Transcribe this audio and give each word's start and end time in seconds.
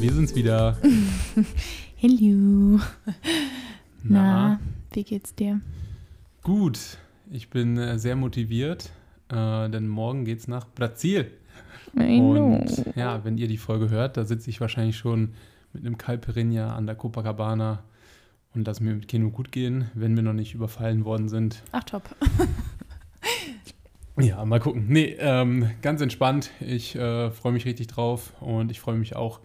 wir 0.00 0.12
sind's 0.12 0.34
wieder. 0.34 0.76
Hello. 1.96 2.78
Na, 4.02 4.58
Na, 4.58 4.60
wie 4.92 5.04
geht's 5.04 5.34
dir? 5.34 5.60
gut. 6.42 6.78
Ich 7.30 7.50
bin 7.50 7.76
äh, 7.76 7.98
sehr 7.98 8.16
motiviert, 8.16 8.90
äh, 9.28 9.68
denn 9.68 9.86
morgen 9.86 10.24
geht's 10.24 10.48
nach 10.48 10.66
Brasil. 10.74 11.30
I 11.94 12.18
know. 12.20 12.54
Und 12.56 12.96
ja, 12.96 13.22
wenn 13.24 13.36
ihr 13.36 13.48
die 13.48 13.58
Folge 13.58 13.90
hört, 13.90 14.16
da 14.16 14.24
sitze 14.24 14.48
ich 14.48 14.60
wahrscheinlich 14.60 14.96
schon 14.96 15.34
mit 15.74 15.84
einem 15.84 15.98
Caipirinha 15.98 16.74
an 16.74 16.86
der 16.86 16.94
Copacabana 16.94 17.82
und 18.54 18.66
lass 18.66 18.80
mir 18.80 18.94
mit 18.94 19.08
Kino 19.08 19.28
gut 19.30 19.52
gehen, 19.52 19.90
wenn 19.94 20.16
wir 20.16 20.22
noch 20.22 20.32
nicht 20.32 20.54
überfallen 20.54 21.04
worden 21.04 21.28
sind. 21.28 21.62
Ach, 21.72 21.84
top. 21.84 22.02
Ja, 24.20 24.44
mal 24.44 24.58
gucken. 24.58 24.86
Nee, 24.88 25.14
ähm, 25.20 25.70
ganz 25.80 26.00
entspannt. 26.00 26.50
Ich 26.58 26.96
äh, 26.96 27.30
freue 27.30 27.52
mich 27.52 27.66
richtig 27.66 27.86
drauf 27.86 28.32
und 28.40 28.72
ich 28.72 28.80
freue 28.80 28.96
mich 28.96 29.14
auch 29.14 29.38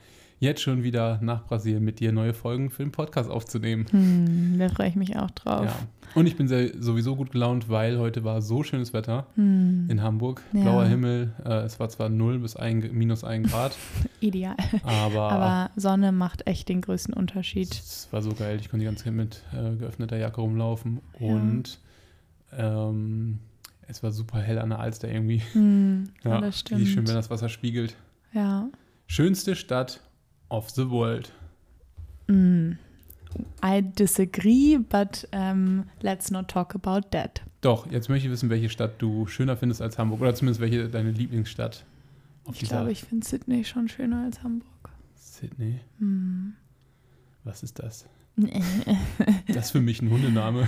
jetzt 0.43 0.61
schon 0.61 0.83
wieder 0.83 1.19
nach 1.21 1.45
Brasilien 1.45 1.83
mit 1.83 1.99
dir 1.99 2.11
neue 2.11 2.33
Folgen 2.33 2.69
für 2.69 2.83
den 2.83 2.91
Podcast 2.91 3.29
aufzunehmen. 3.29 3.85
Hm, 3.89 4.59
da 4.59 4.69
freue 4.69 4.89
ich 4.89 4.95
mich 4.95 5.15
auch 5.17 5.31
drauf. 5.31 5.65
Ja. 5.65 5.75
Und 6.15 6.27
ich 6.27 6.35
bin 6.35 6.47
sehr, 6.47 6.69
sowieso 6.79 7.15
gut 7.15 7.31
gelaunt, 7.31 7.69
weil 7.69 7.97
heute 7.97 8.23
war 8.23 8.41
so 8.43 8.61
schönes 8.61 8.93
Wetter 8.93 9.25
Hm, 9.35 9.87
in 9.89 10.01
Hamburg. 10.03 10.41
Ja. 10.53 10.61
Blauer 10.61 10.85
Himmel. 10.85 11.33
Äh, 11.43 11.63
es 11.63 11.79
war 11.79 11.89
zwar 11.89 12.09
0 12.09 12.39
bis 12.39 12.55
1, 12.55 12.91
minus 12.91 13.23
1 13.23 13.49
Grad, 13.49 13.75
ideal. 14.19 14.55
aber, 14.83 15.31
Aber 15.31 15.71
Sonne 15.75 16.11
macht 16.11 16.45
echt 16.45 16.69
den 16.69 16.81
größten 16.81 17.13
Unterschied. 17.13 17.71
es 17.71 18.07
war 18.11 18.21
so 18.21 18.33
geil. 18.33 18.57
Ich 18.61 18.69
konnte 18.69 18.81
die 18.81 18.85
ganze 18.85 19.05
Zeit 19.05 19.13
mit 19.13 19.41
äh, 19.53 19.75
geöffneter 19.75 20.17
Jacke 20.17 20.41
rumlaufen 20.41 20.99
Ja. 21.19 21.27
und 21.27 21.79
ähm, 22.55 23.39
es 23.87 24.03
war 24.03 24.11
super 24.11 24.39
hell 24.39 24.59
an 24.59 24.69
der 24.69 24.79
Alster 24.79 25.09
irgendwie. 25.11 25.41
Hm, 25.53 26.09
Ja, 26.23 26.39
das 26.41 26.59
stimmt. 26.59 26.81
Wie 26.81 26.85
schön, 26.87 27.07
wenn 27.07 27.15
das 27.15 27.29
Wasser 27.29 27.49
spiegelt. 27.49 27.95
ja. 28.33 28.67
Schönste 29.05 29.55
Stadt 29.55 29.99
of 30.49 30.69
the 30.69 30.89
world. 30.89 31.31
Hm. 32.27 32.77
I 33.63 33.81
disagree, 33.81 34.77
but 34.77 35.27
um, 35.33 35.85
let's 36.01 36.29
not 36.29 36.47
talk 36.47 36.75
about 36.75 37.09
that. 37.11 37.41
Doch, 37.61 37.89
jetzt 37.89 38.09
möchte 38.09 38.27
ich 38.27 38.31
wissen, 38.31 38.49
welche 38.49 38.69
Stadt 38.69 39.01
du 39.01 39.25
schöner 39.25 39.57
findest 39.57 39.81
als 39.81 39.97
Hamburg. 39.97 40.21
Oder 40.21 40.35
zumindest 40.35 40.61
welche 40.61 40.89
deine 40.89 41.11
Lieblingsstadt 41.11 41.85
auf 42.45 42.61
Ich 42.61 42.69
glaube, 42.69 42.91
ich 42.91 43.03
finde 43.03 43.25
Sydney 43.25 43.63
schon 43.63 43.87
schöner 43.87 44.23
als 44.25 44.43
Hamburg. 44.43 44.89
Sydney. 45.15 45.79
Hm. 45.99 46.53
Was 47.43 47.63
ist 47.63 47.79
das? 47.79 48.05
Das 49.47 49.65
ist 49.65 49.71
für 49.71 49.81
mich 49.81 50.01
ein 50.01 50.09
Hundename. 50.09 50.67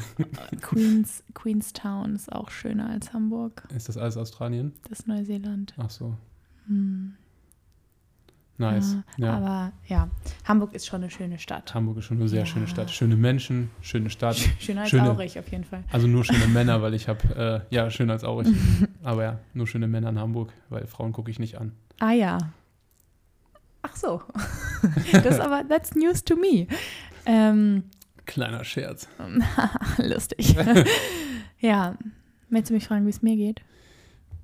Queens, 0.61 1.23
Queenstown 1.33 2.15
ist 2.15 2.31
auch 2.31 2.49
schöner 2.51 2.89
als 2.89 3.11
Hamburg. 3.13 3.67
Ist 3.75 3.89
das 3.89 3.97
alles 3.97 4.17
Australien? 4.17 4.73
Das 4.87 4.99
ist 4.99 5.07
Neuseeland. 5.07 5.73
Ach 5.77 5.89
so. 5.89 6.15
Hm. 6.67 7.15
Nice. 8.57 8.95
Ja, 9.17 9.25
Ja. 9.25 9.33
Aber 9.37 9.71
ja, 9.87 10.09
Hamburg 10.45 10.73
ist 10.73 10.85
schon 10.87 11.01
eine 11.03 11.11
schöne 11.11 11.37
Stadt. 11.39 11.73
Hamburg 11.73 11.97
ist 11.97 12.05
schon 12.05 12.17
eine 12.17 12.29
sehr 12.29 12.39
Ja. 12.41 12.45
schöne 12.45 12.67
Stadt. 12.67 12.89
Schöne 12.89 13.15
Menschen, 13.17 13.69
schöne 13.81 14.09
Stadt. 14.09 14.37
Schöner 14.59 14.81
als 14.81 14.89
Schöne- 14.91 15.09
Aurich 15.11 15.37
auf 15.37 15.49
jeden 15.51 15.65
Fall. 15.65 15.83
Also 15.91 16.07
nur 16.07 16.23
schöne 16.23 16.47
Männer, 16.53 16.81
weil 16.81 16.93
ich 16.93 17.07
habe, 17.09 17.65
äh, 17.69 17.75
ja, 17.75 17.89
schöner 17.89 18.13
als 18.13 18.23
Aurich. 18.23 18.47
Aber 19.03 19.23
ja, 19.23 19.39
nur 19.53 19.67
schöne 19.67 19.87
Männer 19.87 20.09
in 20.09 20.19
Hamburg, 20.19 20.53
weil 20.69 20.87
Frauen 20.87 21.11
gucke 21.11 21.29
ich 21.31 21.39
nicht 21.39 21.57
an. 21.59 21.73
Ah 21.99 22.11
ja. 22.11 22.37
Ach 23.81 23.95
so. 23.95 24.21
das 25.11 25.25
ist 25.25 25.39
aber, 25.39 25.67
that's 25.67 25.93
news 25.95 26.23
to 26.23 26.35
me. 26.35 26.65
Ähm, 27.27 27.83
Kleiner 28.25 28.63
Scherz. 28.63 29.07
lustig. 29.99 30.55
ja. 31.59 31.95
Möchtest 32.49 32.69
du 32.71 32.73
mich 32.75 32.87
fragen, 32.87 33.05
wie 33.05 33.09
es 33.11 33.21
mir 33.21 33.35
geht? 33.35 33.61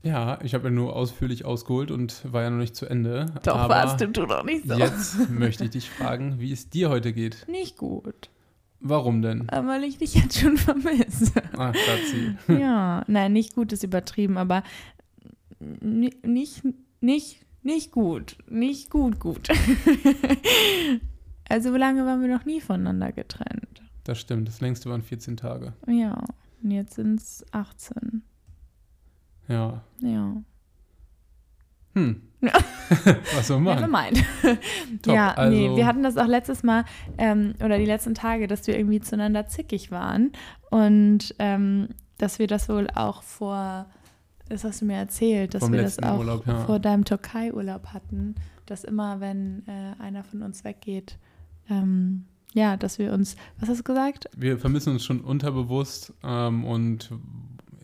Ja, 0.03 0.39
ich 0.41 0.53
habe 0.55 0.65
ja 0.65 0.69
nur 0.71 0.95
ausführlich 0.95 1.45
ausgeholt 1.45 1.91
und 1.91 2.21
war 2.31 2.41
ja 2.41 2.49
noch 2.49 2.57
nicht 2.57 2.75
zu 2.75 2.87
Ende. 2.87 3.27
Doch, 3.43 3.55
aber 3.55 3.75
warst 3.75 4.01
du, 4.01 4.07
du 4.07 4.25
doch 4.25 4.43
nicht 4.43 4.67
so. 4.67 4.73
Jetzt 4.73 5.29
möchte 5.29 5.65
ich 5.65 5.69
dich 5.71 5.89
fragen, 5.89 6.39
wie 6.39 6.51
es 6.51 6.69
dir 6.69 6.89
heute 6.89 7.13
geht. 7.13 7.45
Nicht 7.47 7.77
gut. 7.77 8.29
Warum 8.79 9.21
denn? 9.21 9.47
Aber 9.49 9.67
weil 9.67 9.83
ich 9.83 9.99
dich 9.99 10.15
jetzt 10.15 10.39
schon 10.39 10.57
vermisse. 10.57 11.31
Ach, 11.55 11.75
Schatzi. 11.75 12.35
ja, 12.59 13.03
nein, 13.07 13.31
nicht 13.33 13.53
gut 13.53 13.71
ist 13.73 13.83
übertrieben, 13.83 14.37
aber 14.39 14.63
ni- 15.59 16.15
nicht, 16.25 16.63
nicht, 16.99 17.45
nicht 17.61 17.91
gut. 17.91 18.37
Nicht 18.49 18.89
gut, 18.89 19.19
gut. 19.19 19.49
also, 21.47 21.73
wie 21.75 21.77
lange 21.77 22.05
waren 22.07 22.21
wir 22.21 22.27
noch 22.35 22.45
nie 22.45 22.59
voneinander 22.59 23.11
getrennt? 23.11 23.83
Das 24.03 24.19
stimmt, 24.19 24.47
das 24.47 24.61
längste 24.61 24.89
waren 24.89 25.03
14 25.03 25.37
Tage. 25.37 25.73
Ja, 25.87 26.23
und 26.63 26.71
jetzt 26.71 26.95
sind 26.95 27.19
es 27.21 27.45
18. 27.51 28.23
Ja. 29.51 29.81
Ja. 29.99 30.35
Hm. 31.93 32.21
Was 33.35 33.47
soll 33.47 33.59
man 33.59 33.75
Never 33.75 33.87
machen? 33.87 34.13
mind. 34.13 34.25
Top, 35.03 35.13
ja, 35.13 35.35
nee, 35.49 35.65
also- 35.65 35.75
wir 35.77 35.85
hatten 35.85 36.03
das 36.03 36.17
auch 36.17 36.25
letztes 36.27 36.63
Mal 36.63 36.85
ähm, 37.17 37.53
oder 37.63 37.77
die 37.77 37.85
letzten 37.85 38.15
Tage, 38.15 38.47
dass 38.47 38.65
wir 38.67 38.77
irgendwie 38.77 39.01
zueinander 39.01 39.47
zickig 39.47 39.91
waren 39.91 40.31
und 40.69 41.35
ähm, 41.39 41.89
dass 42.17 42.39
wir 42.39 42.47
das 42.47 42.69
wohl 42.69 42.87
auch 42.95 43.21
vor, 43.23 43.87
das 44.49 44.63
hast 44.63 44.81
du 44.81 44.85
mir 44.85 44.95
erzählt, 44.97 45.53
dass 45.53 45.63
Vom 45.63 45.73
wir 45.73 45.81
das 45.81 46.01
auch 46.01 46.19
Urlaub, 46.19 46.47
ja. 46.47 46.65
vor 46.65 46.79
deinem 46.79 47.05
Türkei-Urlaub 47.05 47.87
hatten, 47.87 48.35
dass 48.65 48.83
immer, 48.83 49.19
wenn 49.19 49.63
äh, 49.67 50.01
einer 50.01 50.23
von 50.23 50.41
uns 50.41 50.63
weggeht, 50.63 51.17
ähm, 51.69 52.25
ja, 52.53 52.75
dass 52.77 52.99
wir 52.99 53.13
uns, 53.13 53.35
was 53.59 53.69
hast 53.69 53.79
du 53.79 53.83
gesagt? 53.83 54.25
Wir 54.35 54.57
vermissen 54.57 54.93
uns 54.93 55.05
schon 55.05 55.21
unterbewusst 55.21 56.13
ähm, 56.23 56.65
und 56.65 57.11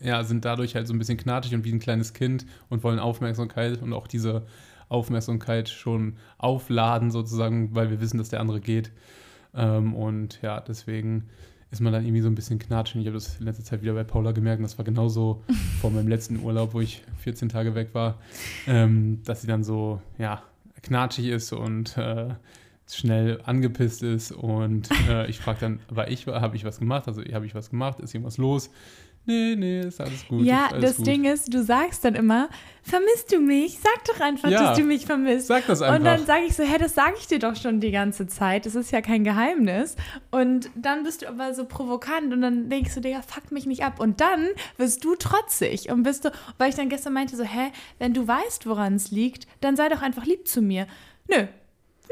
ja, 0.02 0.22
sind 0.24 0.44
dadurch 0.44 0.74
halt 0.74 0.86
so 0.86 0.94
ein 0.94 0.98
bisschen 0.98 1.18
knatig 1.18 1.54
und 1.54 1.64
wie 1.64 1.72
ein 1.72 1.80
kleines 1.80 2.12
Kind 2.12 2.46
und 2.68 2.82
wollen 2.84 2.98
Aufmerksamkeit 2.98 3.82
und 3.82 3.92
auch 3.92 4.06
diese 4.06 4.46
Aufmerksamkeit 4.88 5.68
schon 5.68 6.16
aufladen 6.38 7.10
sozusagen, 7.10 7.74
weil 7.74 7.90
wir 7.90 8.00
wissen, 8.00 8.18
dass 8.18 8.28
der 8.28 8.40
andere 8.40 8.60
geht. 8.60 8.90
Ähm, 9.54 9.94
und 9.94 10.40
ja, 10.42 10.60
deswegen 10.60 11.24
ist 11.70 11.80
man 11.80 11.92
dann 11.92 12.04
irgendwie 12.04 12.22
so 12.22 12.28
ein 12.28 12.34
bisschen 12.34 12.58
knatschig. 12.58 12.96
Und 12.96 13.02
ich 13.02 13.06
habe 13.08 13.16
das 13.16 13.38
in 13.38 13.44
letzter 13.44 13.64
Zeit 13.64 13.82
wieder 13.82 13.92
bei 13.92 14.04
Paula 14.04 14.32
gemerkt, 14.32 14.60
und 14.60 14.64
das 14.64 14.78
war 14.78 14.84
genauso 14.84 15.42
vor 15.80 15.90
meinem 15.90 16.08
letzten 16.08 16.40
Urlaub, 16.40 16.74
wo 16.74 16.80
ich 16.80 17.02
14 17.18 17.48
Tage 17.48 17.74
weg 17.74 17.90
war, 17.92 18.18
ähm, 18.66 19.22
dass 19.24 19.42
sie 19.42 19.46
dann 19.46 19.64
so, 19.64 20.00
ja, 20.18 20.42
knatschig 20.82 21.26
ist 21.26 21.52
und 21.52 21.96
äh, 21.98 22.28
schnell 22.90 23.40
angepisst 23.44 24.02
ist 24.02 24.32
und 24.32 24.88
äh, 25.08 25.28
ich 25.28 25.38
frage 25.38 25.58
dann, 25.60 25.80
war 25.90 26.08
ich, 26.08 26.26
habe 26.26 26.56
ich 26.56 26.64
was 26.64 26.78
gemacht? 26.78 27.06
Also 27.06 27.22
habe 27.22 27.44
ich 27.44 27.54
was 27.54 27.70
gemacht? 27.70 28.00
Ist 28.00 28.14
irgendwas 28.14 28.38
los? 28.38 28.70
Nee, 29.30 29.56
nee, 29.56 29.80
ist 29.80 30.00
alles 30.00 30.26
gut. 30.26 30.42
ja, 30.42 30.68
alles 30.72 30.82
das 30.82 30.96
gut. 30.96 31.06
Ding 31.06 31.24
ist, 31.26 31.52
du 31.52 31.62
sagst 31.62 32.02
dann 32.02 32.14
immer, 32.14 32.48
vermisst 32.82 33.30
du 33.30 33.40
mich? 33.40 33.78
Sag 33.78 34.02
doch 34.06 34.20
einfach, 34.20 34.48
Ja. 34.48 34.68
dass 34.70 34.78
du 34.78 34.84
mich 34.84 35.04
vermisst. 35.04 35.48
Sag 35.48 35.66
das 35.66 35.82
Und 35.82 35.86
dann 35.88 36.06
einfach. 36.06 36.26
sage 36.26 36.44
ich 36.46 36.56
so, 36.56 36.62
hä, 36.62 36.78
das 36.78 36.94
sage 36.94 37.14
ich 37.20 37.26
dir 37.26 37.38
doch 37.38 37.54
schon 37.54 37.78
die 37.80 37.90
ganze 37.90 38.26
Zeit. 38.26 38.64
Das 38.64 38.74
ist 38.74 38.90
ja 38.90 39.02
kein 39.02 39.24
Geheimnis. 39.24 39.96
Und 40.30 40.70
dann 40.74 41.02
bist 41.02 41.20
du 41.20 41.28
aber 41.28 41.52
so 41.52 41.66
provokant 41.66 42.32
und 42.32 42.40
dann 42.40 42.70
denkst 42.70 42.94
du, 42.94 43.00
Digga, 43.02 43.20
fuck 43.20 43.52
mich 43.52 43.66
nicht 43.66 43.84
ab. 43.84 44.00
Und 44.00 44.22
dann 44.22 44.46
wirst 44.78 45.04
du 45.04 45.14
trotzig 45.14 45.90
und 45.90 46.04
bist 46.04 46.24
du, 46.24 46.30
weil 46.56 46.70
ich 46.70 46.76
dann 46.76 46.88
gestern 46.88 47.12
meinte 47.12 47.36
so, 47.36 47.44
hä, 47.44 47.70
wenn 47.98 48.14
du 48.14 48.26
weißt, 48.26 48.66
woran 48.66 48.94
es 48.94 49.10
liegt, 49.10 49.46
dann 49.60 49.76
sei 49.76 49.90
doch 49.90 50.00
einfach 50.00 50.24
lieb 50.24 50.48
zu 50.48 50.62
mir. 50.62 50.86
Nö, 51.28 51.44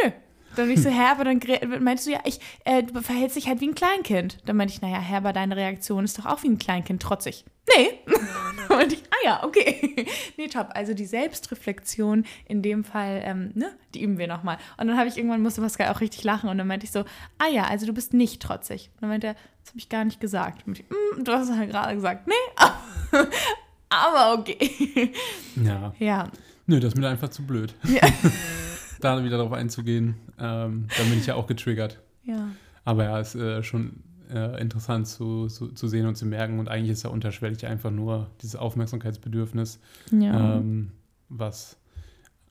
nö. 0.04 0.10
Dann 0.56 0.66
bin 0.66 0.76
ich 0.76 0.82
so, 0.82 0.88
hä, 0.90 1.10
aber 1.10 1.24
dann 1.24 1.40
meinst 1.80 2.06
du, 2.06 2.10
ja, 2.10 2.20
ich, 2.24 2.40
äh, 2.64 2.82
du 2.82 3.00
verhältst 3.02 3.36
dich 3.36 3.46
halt 3.46 3.60
wie 3.60 3.68
ein 3.68 3.74
Kleinkind. 3.74 4.38
Dann 4.46 4.56
meinte 4.56 4.72
ich, 4.74 4.80
naja, 4.82 4.98
hä, 4.98 5.16
aber 5.16 5.32
deine 5.32 5.54
Reaktion 5.56 6.04
ist 6.04 6.18
doch 6.18 6.26
auch 6.26 6.42
wie 6.42 6.48
ein 6.48 6.58
Kleinkind, 6.58 7.02
trotzig. 7.02 7.44
Nee. 7.76 7.98
dann 8.68 8.78
meinte 8.78 8.94
ich, 8.94 9.02
ah 9.10 9.24
ja, 9.24 9.44
okay. 9.44 10.06
nee, 10.36 10.46
top. 10.48 10.68
Also 10.74 10.94
die 10.94 11.04
Selbstreflexion 11.06 12.24
in 12.48 12.62
dem 12.62 12.84
Fall, 12.84 13.20
ähm, 13.24 13.50
ne, 13.54 13.72
die 13.94 14.02
üben 14.02 14.18
wir 14.18 14.28
nochmal. 14.28 14.56
Und 14.78 14.86
dann 14.88 14.96
habe 14.98 15.08
ich 15.08 15.16
irgendwann, 15.16 15.42
musste 15.42 15.60
Pascal 15.60 15.92
auch 15.92 16.00
richtig 16.00 16.24
lachen 16.24 16.48
und 16.48 16.58
dann 16.58 16.66
meinte 16.66 16.84
ich 16.86 16.92
so, 16.92 17.00
ah 17.38 17.48
ja, 17.52 17.64
also 17.64 17.86
du 17.86 17.92
bist 17.92 18.14
nicht 18.14 18.40
trotzig. 18.42 18.90
Und 18.94 19.02
dann 19.02 19.10
meinte 19.10 19.26
er, 19.28 19.34
das 19.34 19.70
habe 19.70 19.78
ich 19.78 19.88
gar 19.88 20.04
nicht 20.04 20.20
gesagt. 20.20 20.62
Ich, 20.72 20.84
"Mm, 20.88 21.24
du 21.24 21.32
hast 21.32 21.48
es 21.50 21.56
halt 21.56 21.70
gerade 21.70 21.94
gesagt, 21.94 22.28
nee, 22.28 22.34
aber 23.88 24.38
okay. 24.40 25.12
Ja, 25.56 25.92
ja, 25.98 26.28
nö, 26.66 26.78
das 26.80 26.94
ist 26.94 26.98
mir 27.00 27.08
einfach 27.08 27.28
zu 27.30 27.42
blöd. 27.44 27.74
ja. 27.84 28.00
Da 29.00 29.22
wieder 29.24 29.36
darauf 29.38 29.52
einzugehen, 29.52 30.14
ähm, 30.38 30.86
dann 30.96 31.10
bin 31.10 31.18
ich 31.18 31.26
ja 31.26 31.34
auch 31.34 31.46
getriggert. 31.46 32.00
ja. 32.24 32.48
Aber 32.84 33.02
ja, 33.02 33.18
ist 33.18 33.34
äh, 33.34 33.64
schon 33.64 33.94
äh, 34.32 34.60
interessant 34.60 35.08
zu, 35.08 35.48
zu, 35.48 35.68
zu 35.72 35.88
sehen 35.88 36.06
und 36.06 36.14
zu 36.16 36.24
merken. 36.24 36.60
Und 36.60 36.68
eigentlich 36.68 36.90
ist 36.92 37.02
ja 37.02 37.10
unterschwellig 37.10 37.66
einfach 37.66 37.90
nur 37.90 38.30
dieses 38.42 38.54
Aufmerksamkeitsbedürfnis, 38.54 39.80
Ja. 40.12 40.58
ähm, 40.58 40.92
was, 41.28 41.76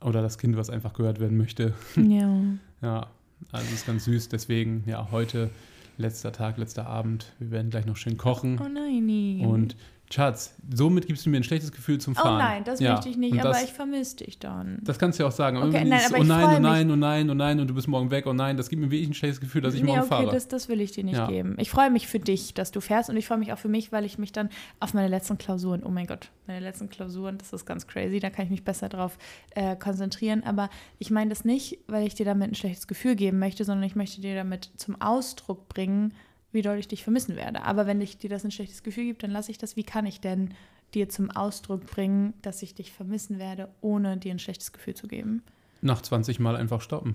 oder 0.02 0.20
das 0.20 0.36
Kind, 0.36 0.56
was 0.58 0.68
einfach 0.68 0.92
gehört 0.92 1.20
werden 1.20 1.38
möchte. 1.38 1.72
ja. 1.96 2.38
Ja, 2.82 3.06
also 3.50 3.72
ist 3.74 3.86
ganz 3.86 4.04
süß. 4.04 4.28
Deswegen, 4.28 4.84
ja, 4.86 5.08
heute 5.10 5.48
letzter 5.96 6.32
Tag, 6.32 6.58
letzter 6.58 6.86
Abend. 6.86 7.32
Wir 7.38 7.50
werden 7.52 7.70
gleich 7.70 7.86
noch 7.86 7.96
schön 7.96 8.18
kochen 8.18 8.60
Oh 8.62 8.68
nein. 8.68 9.40
und 9.40 9.74
Schatz, 10.08 10.54
somit 10.72 11.06
gibst 11.08 11.26
du 11.26 11.30
mir 11.30 11.38
ein 11.38 11.42
schlechtes 11.42 11.72
Gefühl 11.72 11.98
zum 12.00 12.14
Oh 12.16 12.22
Fahren. 12.22 12.38
nein, 12.38 12.64
das 12.64 12.78
Ja, 12.78 12.92
möchte 12.92 13.08
ich 13.08 13.16
nicht, 13.16 13.32
und 13.32 13.40
aber 13.40 13.50
das, 13.50 13.64
ich 13.64 13.72
vermisse 13.72 14.16
dich 14.18 14.38
dann. 14.38 14.78
Das 14.82 15.00
kannst 15.00 15.18
du 15.18 15.24
ja 15.24 15.28
auch 15.28 15.32
sagen. 15.32 15.56
Okay, 15.56 15.84
nein, 15.84 15.90
dieses, 15.98 16.12
aber 16.12 16.20
oh 16.20 16.24
nein, 16.24 16.44
oh 16.56 16.58
nein, 16.60 16.90
oh 16.92 16.96
nein, 16.96 17.30
oh 17.30 17.34
nein 17.34 17.60
und 17.60 17.66
du 17.66 17.74
bist 17.74 17.88
morgen 17.88 18.10
weg, 18.12 18.26
oh 18.26 18.32
nein, 18.32 18.56
das 18.56 18.68
gibt 18.68 18.80
mir 18.80 18.90
wirklich 18.90 19.08
ein 19.10 19.14
schlechtes 19.14 19.40
Gefühl, 19.40 19.62
dass 19.62 19.74
ich 19.74 19.80
nee, 19.82 19.86
morgen 19.88 20.00
okay, 20.02 20.08
fahre. 20.08 20.30
das, 20.30 20.46
das 20.46 20.68
will 20.68 20.80
ich 20.80 20.92
dir 20.92 21.02
nicht 21.02 21.16
Ja. 21.16 21.26
geben. 21.26 21.56
Ich 21.58 21.70
freue 21.70 21.90
mich 21.90 22.06
für 22.06 22.20
dich, 22.20 22.54
dass 22.54 22.70
du 22.70 22.80
fährst 22.80 23.10
und 23.10 23.16
ich 23.16 23.26
freue 23.26 23.38
mich 23.38 23.52
auch 23.52 23.58
für 23.58 23.68
mich, 23.68 23.90
weil 23.90 24.04
ich 24.04 24.16
mich 24.16 24.30
dann 24.30 24.48
auf 24.78 24.94
meine 24.94 25.08
letzten 25.08 25.38
Klausuren, 25.38 25.82
oh 25.84 25.90
mein 25.90 26.06
Gott, 26.06 26.30
meine 26.46 26.60
letzten 26.60 26.88
Klausuren, 26.88 27.38
das 27.38 27.52
ist 27.52 27.66
ganz 27.66 27.88
crazy, 27.88 28.20
da 28.20 28.30
kann 28.30 28.44
ich 28.44 28.50
mich 28.52 28.62
besser 28.64 28.88
drauf 28.88 29.18
äh, 29.56 29.74
konzentrieren. 29.74 30.44
Aber 30.44 30.70
ich 31.00 31.10
meine 31.10 31.30
das 31.30 31.44
nicht, 31.44 31.78
weil 31.88 32.06
ich 32.06 32.14
dir 32.14 32.24
damit 32.26 32.52
ein 32.52 32.54
schlechtes 32.54 32.86
Gefühl 32.86 33.16
geben 33.16 33.40
möchte, 33.40 33.64
sondern 33.64 33.82
ich 33.84 33.96
möchte 33.96 34.20
dir 34.20 34.36
damit 34.36 34.70
zum 34.76 35.00
Ausdruck 35.00 35.68
bringen, 35.68 36.14
wie 36.56 36.62
doll 36.62 36.78
ich 36.78 36.88
dich 36.88 37.04
vermissen 37.04 37.36
werde. 37.36 37.62
Aber 37.62 37.86
wenn 37.86 38.00
ich 38.00 38.18
dir 38.18 38.30
das 38.30 38.44
ein 38.44 38.50
schlechtes 38.50 38.82
Gefühl 38.82 39.04
gibt, 39.04 39.22
dann 39.22 39.30
lasse 39.30 39.52
ich 39.52 39.58
das. 39.58 39.76
Wie 39.76 39.84
kann 39.84 40.06
ich 40.06 40.20
denn 40.20 40.54
dir 40.94 41.08
zum 41.08 41.30
Ausdruck 41.30 41.86
bringen, 41.86 42.34
dass 42.42 42.62
ich 42.62 42.74
dich 42.74 42.90
vermissen 42.90 43.38
werde, 43.38 43.68
ohne 43.80 44.16
dir 44.16 44.32
ein 44.32 44.40
schlechtes 44.40 44.72
Gefühl 44.72 44.94
zu 44.94 45.06
geben? 45.06 45.42
Nach 45.82 46.02
20 46.02 46.40
Mal 46.40 46.56
einfach 46.56 46.80
stoppen. 46.80 47.14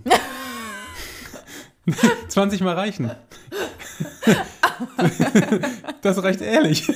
20 2.30 2.62
Mal 2.62 2.76
reichen. 2.76 3.12
das 6.02 6.24
reicht 6.24 6.42
ehrlich. 6.42 6.88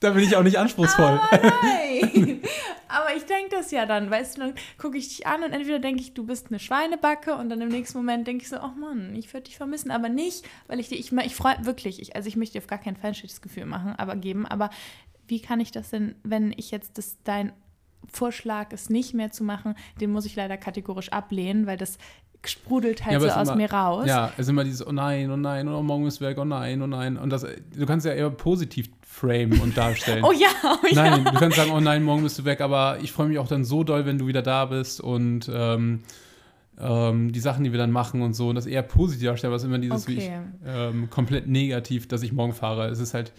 Da 0.00 0.10
bin 0.10 0.24
ich 0.24 0.36
auch 0.36 0.42
nicht 0.42 0.58
anspruchsvoll. 0.58 1.20
Nein! 1.30 2.42
Aber 2.88 3.14
ich 3.14 3.24
denke 3.24 3.50
das 3.50 3.70
ja 3.70 3.86
dann, 3.86 4.10
weißt 4.10 4.36
du, 4.36 4.40
dann 4.40 4.54
gucke 4.76 4.98
ich 4.98 5.08
dich 5.08 5.26
an 5.26 5.44
und 5.44 5.52
entweder 5.52 5.78
denke 5.78 6.00
ich, 6.00 6.12
du 6.12 6.26
bist 6.26 6.48
eine 6.48 6.58
Schweinebacke 6.58 7.36
und 7.36 7.48
dann 7.48 7.60
im 7.60 7.68
nächsten 7.68 7.98
Moment 7.98 8.26
denke 8.26 8.42
ich 8.42 8.48
so, 8.48 8.56
oh 8.56 8.72
Mann, 8.78 9.14
ich 9.14 9.32
würde 9.32 9.44
dich 9.44 9.56
vermissen, 9.56 9.92
aber 9.92 10.08
nicht, 10.08 10.44
weil 10.66 10.80
ich 10.80 10.88
dir, 10.88 10.98
ich, 10.98 11.12
ich 11.12 11.36
freue 11.36 11.64
wirklich, 11.64 12.00
ich, 12.00 12.16
also 12.16 12.28
ich 12.28 12.34
möchte 12.34 12.54
dir 12.54 12.62
auf 12.62 12.66
gar 12.66 12.80
keinen 12.80 12.96
Fall 12.96 13.10
ein 13.10 13.14
schlechtes 13.14 13.42
Gefühl 13.42 13.66
machen, 13.66 13.94
aber 13.96 14.16
geben, 14.16 14.44
aber 14.44 14.70
wie 15.28 15.40
kann 15.40 15.60
ich 15.60 15.70
das 15.70 15.90
denn, 15.90 16.16
wenn 16.24 16.52
ich 16.56 16.72
jetzt 16.72 16.98
das, 16.98 17.18
dein 17.22 17.52
Vorschlag, 18.12 18.72
es 18.72 18.90
nicht 18.90 19.14
mehr 19.14 19.30
zu 19.30 19.44
machen, 19.44 19.76
den 20.00 20.10
muss 20.10 20.26
ich 20.26 20.34
leider 20.34 20.56
kategorisch 20.56 21.12
ablehnen, 21.12 21.66
weil 21.66 21.76
das 21.76 21.98
sprudelt 22.44 23.04
halt 23.04 23.14
Ja, 23.14 23.20
so 23.20 23.28
aus 23.28 23.48
immer- 23.48 23.56
mir 23.56 23.72
raus. 23.72 24.06
Ja, 24.06 24.30
es 24.34 24.40
ist 24.40 24.48
immer 24.48 24.64
dieses, 24.64 24.86
oh 24.86 24.92
nein, 24.92 25.30
oh 25.30 25.36
nein, 25.36 25.68
oh 25.68 25.82
morgen 25.82 26.06
ist 26.06 26.20
weg, 26.20 26.38
oh 26.38 26.44
nein, 26.44 26.80
oh 26.82 26.86
nein. 26.86 27.16
Und 27.16 27.30
das, 27.30 27.42
du 27.76 27.86
kannst 27.86 28.06
ja 28.06 28.12
eher 28.12 28.30
positiv 28.30 28.88
framen 29.02 29.60
und 29.60 29.76
darstellen. 29.76 30.24
Oh 30.28 30.32
ja, 30.32 30.48
oh 30.64 30.86
ja. 30.90 31.10
Nein, 31.10 31.24
du 31.24 31.32
kannst 31.32 31.56
sagen, 31.56 31.70
oh 31.72 31.80
nein, 31.80 32.02
morgen 32.02 32.22
bist 32.22 32.38
du 32.38 32.44
weg, 32.44 32.60
aber 32.60 32.98
ich 33.02 33.12
freue 33.12 33.28
mich 33.28 33.38
auch 33.38 33.48
dann 33.48 33.64
so 33.64 33.84
doll, 33.84 34.06
wenn 34.06 34.18
du 34.18 34.26
wieder 34.26 34.40
da 34.42 34.64
bist 34.66 35.00
und 35.00 35.50
ähm, 35.52 36.00
ähm, 36.80 37.30
die 37.32 37.40
Sachen, 37.40 37.64
die 37.64 37.72
wir 37.72 37.78
dann 37.78 37.90
machen 37.90 38.22
und 38.22 38.32
so, 38.34 38.48
und 38.48 38.54
das 38.54 38.64
eher 38.66 38.82
positiv 38.82 39.26
darstellen, 39.26 39.52
was 39.52 39.64
immer 39.64 39.78
dieses, 39.78 40.08
wie 40.08 40.14
ich, 40.14 40.24
Okay. 40.28 40.38
ähm, 40.66 41.10
komplett 41.10 41.46
negativ, 41.46 42.08
dass 42.08 42.22
ich 42.22 42.32
morgen 42.32 42.54
fahre. 42.54 42.86
Es 42.88 43.00
ist 43.00 43.12
halt 43.12 43.32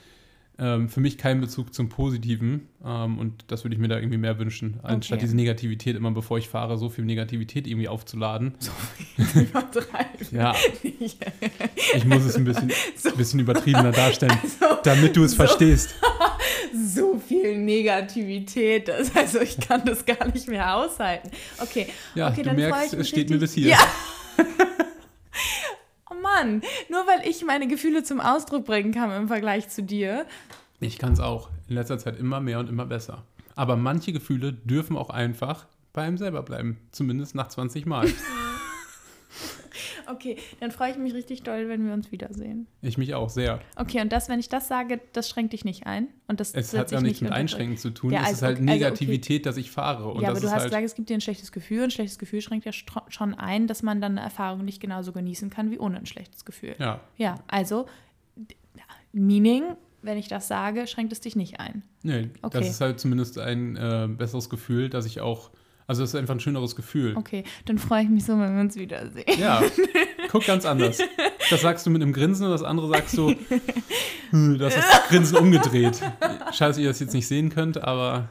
ähm, 0.60 0.90
für 0.90 1.00
mich 1.00 1.18
kein 1.18 1.42
Bezug 1.42 1.74
zum 1.74 1.90
Positiven 1.90 2.68
ähm, 2.86 3.18
und 3.18 3.46
das 3.48 3.64
würde 3.64 3.76
ich 3.76 3.80
mir 3.82 3.88
da 3.88 3.96
irgendwie 3.98 4.18
mehr 4.18 4.38
wünschen, 4.38 4.80
anstatt 4.84 5.18
Okay. 5.18 5.26
diese 5.26 5.36
Negativität 5.36 5.96
immer, 5.96 6.12
bevor 6.12 6.38
ich 6.38 6.50
fahre, 6.50 6.78
so 6.78 6.90
viel 6.90 7.06
Negativität 7.06 7.68
irgendwie 7.68 7.88
aufzuladen. 7.88 8.54
Übertreiben. 9.36 10.28
Ja, 10.32 10.54
ich 10.84 12.06
muss 12.06 12.24
es 12.26 12.36
ein 12.36 12.46
bisschen, 12.46 12.72
So. 12.96 13.12
bisschen 13.16 13.40
übertriebener 13.40 13.92
darstellen, 13.92 14.38
So. 14.60 14.66
damit 14.84 15.16
du 15.16 15.24
es 15.24 15.32
so. 15.32 15.38
verstehst. 15.38 15.96
so 16.96 17.20
viel 17.28 17.58
Negativität. 17.58 18.88
Das, 18.88 19.16
also 19.16 19.40
ich 19.42 19.60
kann 19.60 19.84
das 19.86 20.06
gar 20.06 20.28
nicht 20.32 20.48
mehr 20.48 20.76
aushalten. 20.76 21.30
Okay, 21.60 21.88
Ja, 22.16 22.30
okay 22.30 22.44
du 22.44 22.50
dann 22.50 22.58
freue 22.58 22.70
merkst, 22.70 22.86
ich 22.88 22.92
es 22.94 22.98
mich 23.00 23.08
steht 23.10 23.30
mir 23.30 23.38
bis 23.40 23.54
hier. 23.54 23.70
Ja. 23.70 23.78
Mann, 26.22 26.62
nur 26.90 27.06
weil 27.08 27.28
ich 27.28 27.44
meine 27.44 27.68
Gefühle 27.68 28.04
zum 28.04 28.20
Ausdruck 28.20 28.66
bringen 28.66 28.94
kann 28.94 29.12
im 29.12 29.28
Vergleich 29.28 29.70
zu 29.70 29.84
dir. 29.84 30.26
Ich 30.80 30.98
kann 30.98 31.14
es 31.14 31.20
auch. 31.20 31.50
In 31.68 31.76
letzter 31.76 31.98
Zeit 32.00 32.18
immer 32.18 32.40
mehr 32.40 32.60
und 32.60 32.70
immer 32.70 32.86
besser. 32.86 33.24
Aber 33.56 33.76
manche 33.76 34.14
Gefühle 34.14 34.54
dürfen 34.54 34.98
auch 34.98 35.10
einfach 35.10 35.66
bei 35.94 36.04
einem 36.04 36.18
selber 36.18 36.44
bleiben. 36.44 36.78
Zumindest 36.92 37.36
nach 37.36 37.50
20 37.50 37.86
Mal. 37.86 38.08
Okay, 40.08 40.38
dann 40.60 40.72
freue 40.72 40.92
ich 40.92 40.98
mich 40.98 41.14
richtig 41.14 41.44
doll, 41.44 41.70
wenn 41.70 41.86
wir 41.86 41.94
uns 41.94 42.12
wiedersehen. 42.12 42.68
Ich 42.82 42.98
mich 42.98 43.14
auch 43.16 43.30
sehr. 43.30 43.60
Okay, 43.76 44.02
und 44.02 44.12
das, 44.12 44.30
wenn 44.30 44.40
ich 44.40 44.50
das 44.50 44.68
sage, 44.68 45.00
das 45.14 45.30
schränkt 45.30 45.54
dich 45.54 45.64
nicht 45.66 45.86
ein. 45.88 46.08
Und 46.28 46.40
das 46.40 46.54
Es 46.54 46.74
hat 46.78 46.92
ja 46.92 47.00
nichts 47.02 47.22
nicht 47.22 47.30
mit. 47.30 47.32
Einschränken 47.32 47.78
zu 47.78 47.90
tun. 47.92 48.12
Ja, 48.12 48.22
es 48.24 48.34
ist 48.34 48.44
also 48.44 48.46
halt 48.48 48.58
okay- 48.58 48.70
also 48.70 48.74
okay. 48.74 48.84
Negativität, 48.86 49.46
dass 49.46 49.58
ich 49.58 49.72
fahre. 49.72 50.08
Und 50.10 50.22
ja, 50.22 50.30
aber 50.30 50.40
du 50.40 50.48
hast 50.48 50.54
halt, 50.62 50.64
gesagt, 50.66 50.84
es 50.86 50.96
gibt 50.96 51.10
dir 51.10 51.16
ein 51.16 51.22
schlechtes 51.22 51.52
Gefühl. 51.52 51.84
Ein 51.84 51.92
schlechtes 51.92 52.20
Gefühl 52.20 52.42
schränkt 52.42 52.66
ja 52.66 52.72
schon 52.74 53.34
ein, 53.36 53.68
dass 53.68 53.84
man 53.84 54.02
dann 54.02 54.14
eine 54.18 54.22
Erfahrung 54.22 54.66
nicht 54.66 54.80
genauso 54.82 55.12
genießen 55.12 55.50
kann 55.50 55.72
wie 55.72 55.80
ohne 55.80 55.98
ein 55.98 56.06
schlechtes 56.06 56.46
Gefühl. 56.46 56.76
ja, 56.80 57.00
Ja, 57.18 57.36
also, 57.48 57.86
Meaning, 59.14 59.64
wenn 60.02 60.18
ich 60.18 60.28
das 60.28 60.48
sage, 60.48 60.88
schränkt 60.88 61.12
es 61.14 61.20
dich 61.22 61.36
nicht 61.36 61.60
ein. 61.60 61.84
nee, 62.04 62.30
Okay. 62.42 62.60
das 62.60 62.70
ist 62.70 62.82
halt 62.82 63.00
zumindest 63.00 63.38
ein 63.38 63.76
äh, 63.76 64.08
besseres 64.10 64.50
Gefühl, 64.50 64.90
dass 64.90 65.06
ich 65.06 65.22
auch, 65.22 65.52
also 65.92 66.04
es 66.04 66.14
ist 66.14 66.16
einfach 66.16 66.34
ein 66.36 66.40
schöneres 66.40 66.78
Gefühl. 66.78 67.18
Okay, 67.18 67.44
dann 67.66 67.78
freue 67.78 68.04
ich 68.04 68.10
mich 68.10 68.24
so, 68.24 68.40
wenn 68.40 68.56
wir 68.56 68.62
uns 68.62 68.78
wiedersehen. 68.78 69.26
Ja, 69.38 69.62
guck 70.32 70.46
ganz 70.46 70.66
anders. 70.66 71.00
Das 71.50 71.60
sagst 71.60 71.86
du 71.86 71.90
mit 71.90 72.02
einem 72.02 72.14
Grinsen 72.14 72.46
und 72.46 72.52
das 72.54 72.64
andere 72.64 72.88
sagst 72.88 73.18
du, 73.18 73.36
hm, 74.32 74.58
das 74.58 74.78
ist 74.78 74.88
das 74.90 75.10
Grinsen 75.10 75.38
umgedreht. 75.38 76.02
Dass 76.58 76.78
ihr 76.78 76.88
das 76.88 77.02
jetzt 77.02 77.14
nicht 77.14 77.28
sehen 77.28 77.50
könnt, 77.50 77.84
aber 77.84 78.30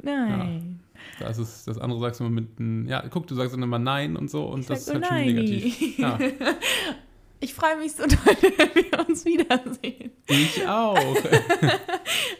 Nein. 0.00 0.78
das 1.18 1.38
ist 1.38 1.66
das 1.66 1.78
andere 1.78 1.98
sagst 1.98 2.20
du 2.20 2.24
immer 2.26 2.40
mit 2.42 2.60
einem, 2.60 2.86
ja, 2.86 3.02
guck, 3.10 3.26
du 3.26 3.34
sagst 3.34 3.54
dann 3.54 3.62
immer 3.64 3.80
Nein 3.80 4.14
und 4.16 4.30
so 4.30 4.44
und 4.44 4.60
Ich 4.60 4.66
das 4.68 4.86
sag 4.86 4.98
ist 4.98 5.02
halt 5.02 5.04
oh 5.04 5.16
schon 5.16 5.26
nein. 5.26 5.34
negativ. 5.34 5.98
Ja, 5.98 6.18
Ich 7.40 7.54
freue 7.54 7.76
mich 7.76 7.92
so 7.92 8.02
doll, 8.06 8.36
wenn 8.40 8.74
wir 8.90 9.08
uns 9.08 9.24
wiedersehen. 9.24 10.10
ich 10.28 10.66
auch. 10.68 10.98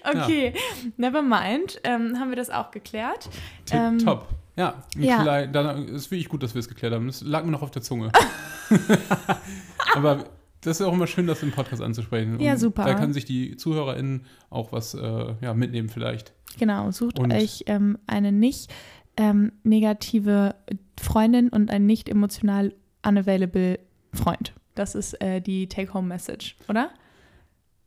Okay, 0.04 0.54
never 0.96 1.20
mind. 1.22 1.80
Ähm, 1.84 2.18
haben 2.18 2.30
wir 2.30 2.36
das 2.36 2.48
auch 2.50 2.70
geklärt? 2.70 3.28
Tip 3.66 3.76
Ähm, 3.76 3.98
top. 3.98 4.26
Ja, 4.56 4.82
ja. 4.96 5.22
Klein, 5.22 5.52
dann 5.52 5.86
ist 5.88 6.10
wirklich 6.10 6.28
gut, 6.28 6.42
dass 6.42 6.54
wir 6.54 6.60
es 6.60 6.68
geklärt 6.68 6.94
haben. 6.94 7.06
Das 7.06 7.20
lag 7.20 7.44
mir 7.44 7.50
noch 7.50 7.62
auf 7.62 7.70
der 7.70 7.82
Zunge. 7.82 8.10
Aber 9.94 10.24
das 10.62 10.80
ist 10.80 10.86
auch 10.86 10.92
immer 10.92 11.06
schön, 11.06 11.26
das 11.26 11.42
im 11.42 11.52
Podcast 11.52 11.82
anzusprechen. 11.82 12.40
Ja, 12.40 12.52
Und 12.52 12.58
super. 12.58 12.84
Da 12.84 12.94
können 12.94 13.12
sich 13.12 13.24
die 13.24 13.56
ZuhörerInnen 13.56 14.24
auch 14.50 14.72
was 14.72 14.94
äh, 14.94 15.34
ja, 15.40 15.54
mitnehmen 15.54 15.88
vielleicht. 15.88 16.32
Genau, 16.58 16.90
sucht 16.90 17.18
Und- 17.18 17.32
euch 17.32 17.64
ähm, 17.66 17.98
eine 18.06 18.32
nicht 18.32 18.72
ähm, 19.16 19.52
negative 19.62 20.54
Freundin 21.00 21.48
und 21.50 21.70
einen 21.70 21.86
nicht 21.86 22.08
emotional 22.08 22.74
unavailable 23.06 23.78
Freund. 24.12 24.54
Das 24.78 24.94
ist 24.94 25.20
äh, 25.20 25.40
die 25.40 25.68
Take-Home-Message, 25.68 26.56
oder? 26.68 26.90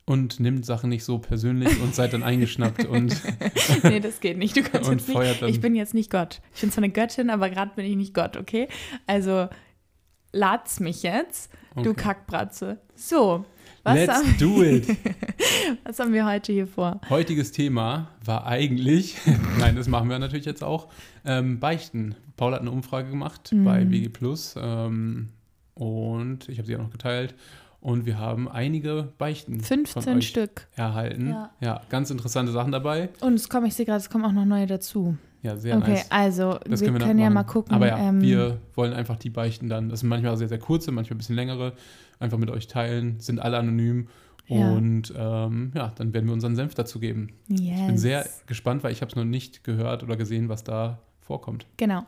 Und 0.06 0.40
nimmt 0.40 0.66
Sachen 0.66 0.90
nicht 0.90 1.04
so 1.06 1.20
persönlich 1.20 1.80
und 1.82 1.96
seid 1.96 2.14
dann 2.14 2.24
eingeschnappt 2.24 2.86
und, 2.86 3.16
nee, 3.84 4.00
das 4.00 4.20
geht 4.20 4.38
nicht. 4.38 4.58
Du 4.58 4.64
kannst 4.64 4.90
jetzt 4.90 5.08
nicht. 5.08 5.42
Ich 5.44 5.62
bin 5.62 5.76
jetzt 5.76 5.94
nicht 5.94 6.10
Gott. 6.12 6.42
Ich 6.54 6.62
bin 6.62 6.72
zwar 6.72 6.84
eine 6.84 6.92
Göttin, 6.92 7.30
aber 7.30 7.50
gerade 7.50 7.72
bin 7.76 7.86
ich 7.86 7.96
nicht 7.96 8.14
Gott, 8.14 8.36
okay? 8.36 8.68
Also 9.08 9.48
lad's 10.34 10.80
mich 10.80 11.04
jetzt, 11.04 11.52
du 11.76 11.92
Okay. 11.92 11.94
Kackbratze. 11.94 12.80
So, 12.96 13.46
was 13.84 13.96
Let's 13.96 14.14
haben, 14.14 14.36
do 14.40 14.64
it. 14.64 14.88
was 15.86 16.00
haben 16.00 16.14
wir 16.14 16.26
heute 16.26 16.52
hier 16.52 16.68
vor? 16.68 17.00
Heutiges 17.10 17.52
Thema 17.52 18.10
war 18.26 18.46
eigentlich, 18.48 19.18
nein, 19.60 19.76
das 19.76 19.88
machen 19.88 20.10
wir 20.10 20.20
natürlich 20.20 20.46
jetzt 20.46 20.64
auch, 20.64 20.88
ähm, 21.26 21.60
Beichten. 21.60 22.16
Paul 22.38 22.54
hat 22.54 22.62
eine 22.62 22.72
Umfrage 22.72 23.10
gemacht 23.10 23.52
Mhm. 23.54 23.64
bei 23.64 23.90
WG 23.90 24.10
Plus 24.10 24.56
ähm, 24.58 25.30
und 25.82 26.48
ich 26.48 26.60
habe 26.60 26.68
sie 26.68 26.76
auch 26.76 26.82
noch 26.82 26.92
geteilt. 26.92 27.34
Und 27.80 28.06
wir 28.06 28.20
haben 28.20 28.48
einige 28.48 29.10
Beichten 29.18 29.60
von 29.62 29.86
15 29.88 30.18
euch 30.18 30.28
Stück. 30.28 30.68
erhalten. 30.76 31.30
Ja. 31.30 31.50
Ja. 31.60 31.82
ganz 31.90 32.12
interessante 32.12 32.52
Sachen 32.52 32.72
dabei. 32.72 33.10
Und 33.22 33.34
es 33.34 33.50
kommt, 33.50 33.68
ich 33.68 33.74
sehe 33.74 33.88
gerade, 33.88 33.98
es 33.98 34.10
kommen 34.12 34.24
auch 34.24 34.32
noch 34.32 34.46
neue 34.46 34.68
dazu. 34.68 35.18
Ja, 35.42 35.58
sehr 35.58 35.78
okay, 35.78 35.94
nice. 35.94 36.12
also 36.12 36.60
Das 36.66 36.82
wir 36.82 36.90
können 36.90 37.00
können, 37.00 37.00
wir 37.00 37.08
dann 37.08 37.18
ja 37.18 37.30
mal 37.32 37.44
gucken. 37.44 37.74
Aber 37.74 37.88
ja, 37.88 37.98
ähm, 37.98 38.22
wir 38.22 38.60
wollen 38.76 38.94
einfach 38.94 39.18
die 39.18 39.32
Beichten 39.32 39.68
dann, 39.68 39.90
das 39.90 40.02
sind 40.02 40.10
manchmal 40.10 40.38
sehr, 40.38 40.50
sehr 40.50 40.60
kurze, 40.60 40.92
manchmal 40.92 41.16
ein 41.16 41.18
bisschen 41.18 41.36
längere, 41.36 41.74
einfach 42.20 42.38
mit 42.38 42.52
euch 42.52 42.68
teilen, 42.68 43.20
sind 43.20 43.40
alle 43.40 43.58
anonym. 43.58 44.08
Ja. 44.46 44.72
Und 44.74 45.12
ähm, 45.18 45.72
ja, 45.74 45.92
dann 45.96 46.14
werden 46.14 46.28
wir 46.28 46.34
unseren 46.34 46.56
Senf 46.56 46.76
dazu 46.76 47.00
geben. 47.00 47.30
yes. 47.48 47.80
Ich 47.80 47.88
bin 47.88 47.98
sehr 47.98 48.28
gespannt, 48.46 48.84
weil 48.84 48.92
ich 48.92 49.02
habe 49.02 49.10
es 49.10 49.16
noch 49.16 49.24
nicht 49.26 49.64
gehört 49.64 50.04
oder 50.04 50.18
gesehen, 50.18 50.50
was 50.50 50.64
da 50.64 51.00
vorkommt. 51.22 51.66
Genau. 51.78 52.06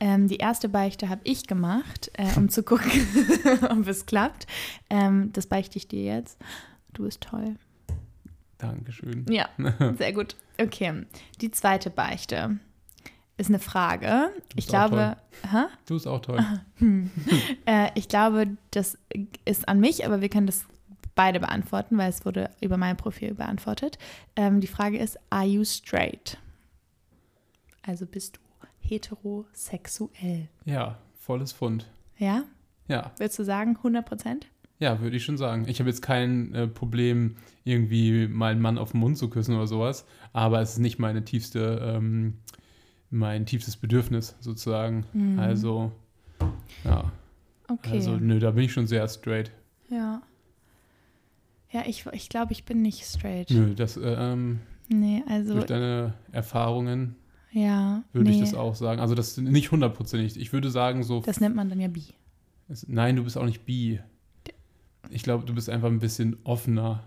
Ähm, 0.00 0.28
die 0.28 0.36
erste 0.36 0.68
Beichte 0.68 1.08
habe 1.08 1.20
ich 1.24 1.46
gemacht, 1.46 2.10
äh, 2.14 2.36
um 2.36 2.48
zu 2.50 2.62
gucken, 2.62 2.90
ob 3.70 3.86
es 3.86 4.06
klappt. 4.06 4.46
Ähm, 4.90 5.32
das 5.32 5.46
beichte 5.46 5.78
ich 5.78 5.88
dir 5.88 6.02
jetzt. 6.02 6.38
Du 6.92 7.04
bist 7.04 7.20
toll. 7.20 7.56
Dankeschön. 8.58 9.26
Ja, 9.28 9.48
sehr 9.98 10.12
gut. 10.12 10.36
Okay, 10.60 11.04
die 11.40 11.50
zweite 11.50 11.90
Beichte 11.90 12.58
ist 13.36 13.48
eine 13.48 13.58
Frage. 13.58 14.30
Ich 14.54 14.68
glaube? 14.68 15.16
Du 15.86 15.94
bist 15.94 16.06
auch 16.06 16.20
toll. 16.20 16.38
Hm. 16.76 17.10
Äh, 17.66 17.90
ich 17.96 18.08
glaube, 18.08 18.56
das 18.70 18.96
ist 19.44 19.68
an 19.68 19.80
mich, 19.80 20.06
aber 20.06 20.20
wir 20.20 20.28
können 20.28 20.46
das 20.46 20.64
beide 21.14 21.40
beantworten, 21.40 21.98
weil 21.98 22.10
es 22.10 22.24
wurde 22.24 22.50
über 22.60 22.76
mein 22.76 22.96
Profil 22.96 23.34
beantwortet. 23.34 23.98
Ähm, 24.36 24.60
die 24.60 24.66
Frage 24.66 24.98
ist, 24.98 25.18
are 25.30 25.44
you 25.44 25.64
straight? 25.64 26.38
Also 27.82 28.06
bist 28.06 28.36
du 28.36 28.43
heterosexuell? 28.88 30.48
Ja, 30.64 30.98
volles 31.18 31.52
Fund. 31.52 31.86
Ja? 32.18 32.44
Ja, 32.88 33.12
Willst 33.18 33.38
du 33.38 33.44
sagen 33.44 33.76
100 33.76 34.04
Prozent? 34.04 34.46
Ja, 34.78 35.00
würde 35.00 35.16
ich 35.16 35.24
schon 35.24 35.38
sagen. 35.38 35.66
Ich 35.68 35.78
habe 35.80 35.88
jetzt 35.88 36.02
kein 36.02 36.54
äh, 36.54 36.66
Problem, 36.66 37.36
irgendwie 37.64 38.26
meinen 38.28 38.60
Mann 38.60 38.76
auf 38.76 38.90
den 38.90 39.00
Mund 39.00 39.16
zu 39.16 39.30
küssen 39.30 39.54
oder 39.54 39.66
sowas, 39.66 40.04
aber 40.32 40.60
es 40.60 40.72
ist 40.72 40.78
nicht 40.80 40.98
meine 40.98 41.24
tiefste, 41.24 41.80
ähm, 41.82 42.34
mein 43.10 43.46
tiefstes 43.46 43.76
Bedürfnis 43.76 44.36
sozusagen. 44.40 45.06
Mhm. 45.12 45.38
Also, 45.38 45.92
ja. 46.84 47.10
Okay. 47.68 47.92
Also, 47.92 48.16
nö, 48.16 48.38
da 48.40 48.50
bin 48.50 48.64
ich 48.64 48.72
schon 48.72 48.86
sehr 48.86 49.06
straight. 49.08 49.50
ja. 49.88 50.22
Ja, 51.70 51.82
ich, 51.86 52.06
ich 52.12 52.28
glaube, 52.28 52.52
ich 52.52 52.64
bin 52.64 52.82
nicht 52.82 53.04
straight. 53.04 53.50
Nö, 53.50 53.74
das, 53.74 53.96
äh, 53.96 54.02
ähm, 54.02 54.60
Nee, 54.88 55.24
also, 55.26 55.54
durch 55.54 55.64
deine 55.66 56.14
Erfahrungen 56.30 57.16
ja. 57.54 58.02
würde 58.12 58.28
nee, 58.30 58.36
ich 58.36 58.40
das 58.42 58.54
auch 58.54 58.74
sagen. 58.74 59.00
Also, 59.00 59.14
das 59.14 59.28
ist 59.28 59.38
nicht 59.38 59.70
hundertprozentig. 59.70 60.38
Ich 60.38 60.52
würde 60.52 60.70
sagen, 60.70 61.02
so. 61.02 61.20
Das 61.20 61.40
nennt 61.40 61.54
man 61.56 61.68
dann 61.68 61.80
ja 61.80 61.88
bi. 61.88 62.02
es- 62.68 62.86
nein, 62.88 63.16
du 63.16 63.24
bist 63.24 63.38
auch 63.38 63.44
nicht 63.46 63.64
bi. 63.64 64.00
Ich 65.10 65.22
glaube, 65.22 65.44
du 65.44 65.54
bist 65.54 65.68
einfach 65.70 65.88
ein 65.88 65.98
bisschen 66.00 66.36
offener. 66.44 67.04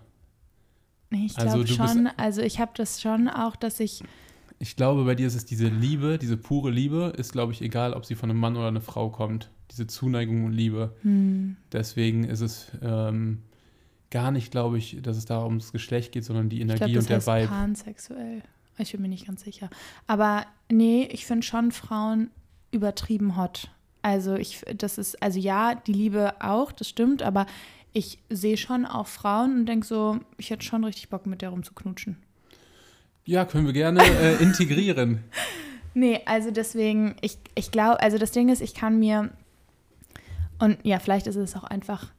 Ich 1.10 1.36
Also, 1.38 1.50
glaube 1.50 1.64
bist- 1.64 1.76
schon, 1.76 2.06
also 2.16 2.42
ich 2.42 2.60
habe 2.60 2.72
das 2.76 3.00
schon 3.00 3.28
auch, 3.28 3.56
dass 3.56 3.80
ich, 3.80 4.02
Ich 4.60 4.74
glaube, 4.76 5.04
bei 5.04 5.14
dir 5.14 5.26
ist 5.28 5.34
es 5.36 5.44
diese 5.44 5.68
Liebe, 5.68 6.18
diese 6.18 6.36
pure 6.36 6.70
Liebe, 6.70 7.12
ist, 7.16 7.32
glaube 7.32 7.52
ich, 7.52 7.62
egal, 7.62 7.92
ob 7.94 8.04
sie 8.04 8.14
von 8.16 8.28
einem 8.30 8.40
Mann 8.40 8.56
oder 8.56 8.66
einer 8.68 8.80
Frau 8.80 9.08
kommt. 9.08 9.50
Diese 9.70 9.86
Zuneigung 9.86 10.44
und 10.46 10.52
Liebe. 10.52 10.96
hm, 11.02 11.56
Deswegen 11.72 12.24
ist 12.24 12.40
es 12.40 12.72
ähm, 12.82 13.42
gar 14.10 14.30
nicht, 14.32 14.50
glaube 14.50 14.78
ich, 14.78 14.98
dass 15.02 15.16
es 15.16 15.26
da 15.26 15.44
ums 15.44 15.70
Geschlecht 15.72 16.10
geht, 16.12 16.24
sondern 16.24 16.48
die 16.48 16.56
ich 16.56 16.62
Energie 16.62 16.78
glaube, 16.78 16.92
das 16.94 17.04
und 17.04 17.08
der 17.10 17.16
heißt 17.18 17.26
Vibe. 17.28 17.48
pansexuell. 17.48 18.42
Ich 18.78 18.92
bin 18.92 19.02
mir 19.02 19.08
nicht 19.08 19.26
ganz 19.26 19.42
sicher. 19.42 19.70
Aber 20.06 20.46
nee, 20.70 21.08
ich 21.10 21.26
finde 21.26 21.46
schon 21.46 21.72
Frauen 21.72 22.30
übertrieben 22.70 23.36
hot. 23.36 23.70
Also 24.02 24.36
ich, 24.36 24.62
das 24.76 24.98
ist, 24.98 25.22
also 25.22 25.38
ja, 25.38 25.74
die 25.74 25.92
Liebe 25.92 26.34
auch, 26.40 26.72
das 26.72 26.88
stimmt, 26.88 27.22
aber 27.22 27.46
ich 27.92 28.18
sehe 28.30 28.56
schon 28.56 28.86
auch 28.86 29.06
Frauen 29.06 29.60
und 29.60 29.66
denke 29.66 29.86
so, 29.86 30.20
ich 30.36 30.50
hätte 30.50 30.64
schon 30.64 30.84
richtig 30.84 31.08
Bock, 31.08 31.26
mit 31.26 31.42
der 31.42 31.50
rumzuknutschen. 31.50 32.16
Ja, 33.24 33.44
können 33.44 33.66
wir 33.66 33.72
gerne 33.72 34.02
äh, 34.02 34.36
integrieren. 34.42 35.24
Nee, 35.94 36.20
also 36.26 36.50
deswegen, 36.50 37.16
ich, 37.20 37.38
ich 37.54 37.70
glaube, 37.70 38.00
also 38.00 38.18
das 38.18 38.30
Ding 38.30 38.48
ist, 38.48 38.62
ich 38.62 38.74
kann 38.74 38.98
mir, 38.98 39.30
und 40.58 40.78
ja, 40.84 40.98
vielleicht 40.98 41.26
ist 41.26 41.36
es 41.36 41.56
auch 41.56 41.64
einfach 41.64 42.12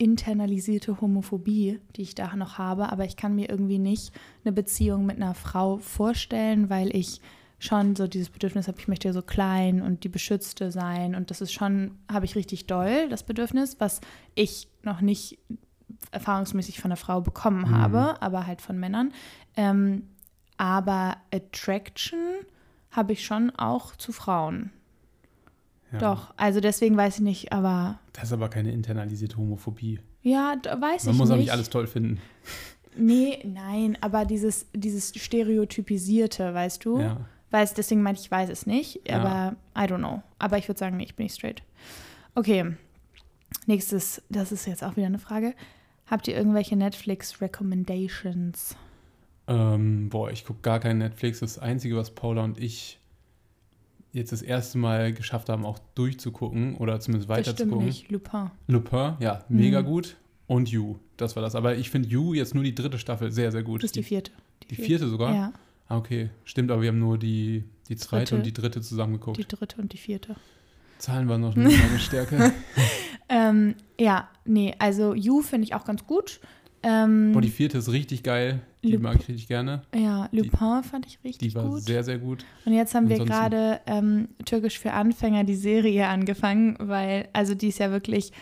internalisierte 0.00 1.00
Homophobie, 1.02 1.78
die 1.94 2.02
ich 2.02 2.14
da 2.14 2.34
noch 2.34 2.56
habe, 2.56 2.90
aber 2.90 3.04
ich 3.04 3.16
kann 3.16 3.34
mir 3.34 3.50
irgendwie 3.50 3.78
nicht 3.78 4.12
eine 4.44 4.52
Beziehung 4.52 5.04
mit 5.04 5.16
einer 5.16 5.34
Frau 5.34 5.76
vorstellen, 5.76 6.70
weil 6.70 6.96
ich 6.96 7.20
schon 7.58 7.94
so 7.94 8.06
dieses 8.06 8.30
Bedürfnis 8.30 8.66
habe, 8.66 8.78
ich 8.80 8.88
möchte 8.88 9.08
ja 9.08 9.12
so 9.12 9.20
klein 9.20 9.82
und 9.82 10.02
die 10.02 10.08
Beschützte 10.08 10.70
sein 10.70 11.14
und 11.14 11.30
das 11.30 11.42
ist 11.42 11.52
schon, 11.52 11.98
habe 12.10 12.24
ich 12.24 12.34
richtig 12.34 12.66
doll, 12.66 13.10
das 13.10 13.22
Bedürfnis, 13.24 13.76
was 13.78 14.00
ich 14.34 14.68
noch 14.82 15.02
nicht 15.02 15.38
erfahrungsmäßig 16.12 16.80
von 16.80 16.90
einer 16.90 16.96
Frau 16.96 17.20
bekommen 17.20 17.66
Mhm. 17.68 17.76
habe, 17.76 18.22
aber 18.22 18.46
halt 18.46 18.62
von 18.62 18.78
Männern. 18.80 19.12
Ähm, 19.54 20.08
aber 20.56 21.18
Attraction 21.30 22.18
habe 22.90 23.12
ich 23.12 23.22
schon 23.26 23.50
auch 23.50 23.94
zu 23.96 24.12
Frauen. 24.12 24.70
Ja. 25.92 25.98
Doch, 25.98 26.32
also 26.36 26.60
deswegen 26.60 26.96
weiß 26.96 27.16
ich 27.16 27.20
nicht, 27.22 27.52
aber 27.52 27.98
Das 28.12 28.24
ist 28.24 28.32
aber 28.32 28.48
keine 28.48 28.72
internalisierte 28.72 29.36
Homophobie. 29.36 30.00
ja, 30.22 30.56
da 30.62 30.80
weiß 30.80 31.04
Man 31.06 31.14
ich 31.14 31.18
muss 31.18 31.28
nicht. 31.28 31.36
auch 31.36 31.40
nicht 31.40 31.52
alles 31.52 31.70
toll 31.70 31.86
finden. 31.86 32.20
Nee, 32.96 33.38
nein, 33.44 33.96
aber 34.00 34.24
dieses, 34.24 34.66
dieses 34.74 35.12
Stereotypisierte, 35.16 36.52
weißt 36.54 36.84
du? 36.84 37.00
Ja. 37.00 37.20
Weiß, 37.50 37.74
deswegen 37.74 38.02
meinte 38.02 38.20
ich, 38.20 38.26
ich 38.26 38.30
weiß 38.30 38.48
es 38.50 38.66
nicht, 38.66 39.00
Ja. 39.08 39.20
aber 39.20 39.56
I 39.76 39.90
don't 39.90 39.98
know. 39.98 40.22
Aber 40.38 40.58
ich 40.58 40.68
würde 40.68 40.78
sagen, 40.78 40.96
nee, 40.96 41.04
ich 41.04 41.16
bin 41.16 41.24
nicht 41.24 41.34
straight. 41.34 41.62
Okay, 42.36 42.76
nächstes, 43.66 44.22
das 44.28 44.52
ist 44.52 44.66
jetzt 44.66 44.84
auch 44.84 44.96
wieder 44.96 45.06
eine 45.06 45.18
Frage. 45.18 45.54
Habt 46.06 46.28
ihr 46.28 46.36
irgendwelche 46.36 46.76
Netflix-Recommendations? 46.76 48.76
Ähm, 49.48 50.08
boah, 50.10 50.30
ich 50.30 50.44
gucke 50.44 50.60
gar 50.62 50.78
kein 50.80 50.98
Netflix. 50.98 51.40
Das 51.40 51.58
Einzige, 51.58 51.96
was 51.96 52.12
Paula 52.12 52.44
und 52.44 52.58
ich 52.58 52.99
jetzt 54.12 54.32
das 54.32 54.42
erste 54.42 54.78
Mal 54.78 55.12
geschafft 55.12 55.48
haben, 55.48 55.64
auch 55.64 55.78
durchzugucken 55.94 56.76
oder 56.76 56.98
zumindest 57.00 57.28
Das 57.30 57.38
stimmt 57.40 57.48
weiterzugucken. 57.58 57.86
nicht, 57.86 58.10
Lupin. 58.10 58.50
Lupin, 58.66 59.14
ja, 59.20 59.44
mega 59.48 59.82
Mhm. 59.82 59.86
gut. 59.86 60.16
Und 60.46 60.68
You, 60.68 60.96
das 61.16 61.36
war 61.36 61.42
das. 61.42 61.54
Aber 61.54 61.76
ich 61.76 61.90
finde 61.90 62.08
You 62.08 62.34
jetzt 62.34 62.54
nur 62.54 62.64
die 62.64 62.74
dritte 62.74 62.98
Staffel 62.98 63.30
sehr, 63.30 63.52
sehr 63.52 63.62
gut. 63.62 63.82
Das 63.82 63.88
ist 63.88 63.96
die 63.96 64.02
vierte. 64.02 64.32
die 64.68 64.74
vierte 64.74 65.08
sogar? 65.08 65.34
Ja, 65.34 65.52
Ah, 65.88 65.96
okay. 65.96 66.30
Stimmt, 66.44 66.70
aber 66.70 66.82
wir 66.82 66.88
haben 66.90 66.98
nur 67.00 67.18
die, 67.18 67.64
die 67.88 67.96
zweite 67.96 68.24
Dritte. 68.26 68.36
und 68.36 68.46
die 68.46 68.52
dritte 68.52 68.80
zusammengeguckt. 68.80 69.38
die 69.38 69.46
dritte 69.46 69.80
und 69.80 69.92
die 69.92 69.96
vierte. 69.98 70.36
Zahlen 70.98 71.28
waren 71.28 71.40
noch 71.40 71.56
nicht 71.56 71.76
meine 71.82 71.98
Stärke. 71.98 72.52
Ähm, 73.28 73.74
ja, 73.98 74.28
nee, 74.44 74.74
also 74.78 75.14
You 75.14 75.40
finde 75.42 75.64
ich 75.64 75.74
auch 75.74 75.84
ganz 75.84 76.06
gut. 76.06 76.40
Ähm, 76.82 77.32
Boah, 77.32 77.42
die 77.42 77.48
vierte 77.50 77.78
ist 77.78 77.90
richtig 77.92 78.22
geil. 78.22 78.60
Die 78.82 78.92
Lup- 78.92 79.02
mag 79.02 79.16
ich 79.20 79.28
richtig 79.28 79.48
gerne. 79.48 79.82
ja, 79.94 80.28
Lupin 80.32 80.82
fand 80.82 81.06
ich 81.06 81.18
Die 81.22 81.28
richtig 81.28 81.54
war 81.54 81.64
gut. 81.64 81.82
sehr, 81.82 82.02
sehr 82.02 82.18
gut. 82.18 82.44
Und 82.64 82.72
jetzt 82.72 82.94
haben 82.94 83.08
wir 83.10 83.20
Ansonsten- 83.20 83.34
gerade 83.50 83.80
ähm, 83.86 84.28
Türkisch 84.46 84.78
für 84.78 84.92
Anfänger 84.92 85.44
die 85.44 85.54
Serie 85.56 86.08
angefangen, 86.08 86.76
weil, 86.78 87.28
also 87.34 87.54
die 87.54 87.68
ist 87.68 87.78
ja 87.78 87.90
wirklich 87.90 88.32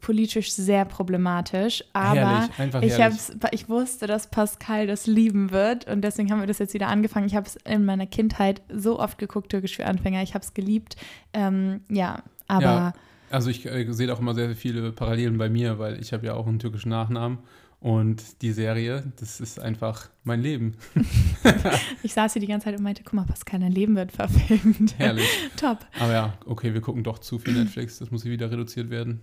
politisch 0.00 0.52
sehr 0.52 0.84
problematisch, 0.84 1.82
aber 1.92 2.48
herrlich, 2.60 2.84
ich, 2.94 3.00
hab's, 3.02 3.32
ich 3.50 3.68
wusste, 3.68 4.06
dass 4.06 4.30
Pascal 4.30 4.86
das 4.86 5.08
lieben 5.08 5.50
wird 5.50 5.88
und 5.90 6.02
deswegen 6.02 6.30
haben 6.30 6.38
wir 6.38 6.46
das 6.46 6.60
jetzt 6.60 6.72
wieder 6.74 6.86
angefangen. 6.86 7.26
Ich 7.26 7.34
habe 7.34 7.48
es 7.48 7.56
in 7.68 7.84
meiner 7.84 8.06
Kindheit 8.06 8.62
so 8.72 9.00
oft 9.00 9.18
geguckt, 9.18 9.50
Türkisch 9.50 9.74
für 9.74 9.86
Anfänger. 9.86 10.22
Ich 10.22 10.34
habe 10.34 10.44
es 10.44 10.54
geliebt. 10.54 10.94
Ähm, 11.32 11.80
ja, 11.90 12.22
aber 12.46 12.62
Ja. 12.62 12.92
Also 13.30 13.50
ich 13.50 13.66
äh, 13.66 13.92
sehe 13.92 14.10
auch 14.14 14.20
immer 14.20 14.34
sehr, 14.34 14.46
sehr 14.46 14.56
viele 14.56 14.92
Parallelen 14.92 15.36
bei 15.36 15.50
mir, 15.50 15.78
weil 15.80 16.00
ich 16.00 16.12
habe 16.12 16.24
ja 16.24 16.34
auch 16.34 16.46
einen 16.46 16.60
türkischen 16.60 16.88
Nachnamen. 16.90 17.38
Und 17.80 18.42
die 18.42 18.52
Serie, 18.52 19.04
das 19.20 19.40
ist 19.40 19.60
einfach 19.60 20.08
mein 20.24 20.42
Leben. 20.42 20.74
ich 22.02 22.12
saß 22.12 22.32
hier 22.32 22.40
die 22.40 22.48
ganze 22.48 22.64
Zeit 22.64 22.76
und 22.76 22.82
meinte, 22.82 23.04
guck 23.04 23.12
mal, 23.12 23.24
Pascal, 23.24 23.60
dein 23.60 23.70
Leben 23.70 23.94
wird 23.94 24.10
verfilmt. 24.10 24.98
Herrlich. 24.98 25.28
Top. 25.56 25.78
Aber 26.00 26.12
ja, 26.12 26.38
okay, 26.44 26.74
wir 26.74 26.80
gucken 26.80 27.04
doch 27.04 27.20
zu 27.20 27.38
viel 27.38 27.54
Netflix. 27.54 27.98
Das 28.00 28.10
muss 28.10 28.24
wieder 28.24 28.50
reduziert 28.50 28.90
werden. 28.90 29.22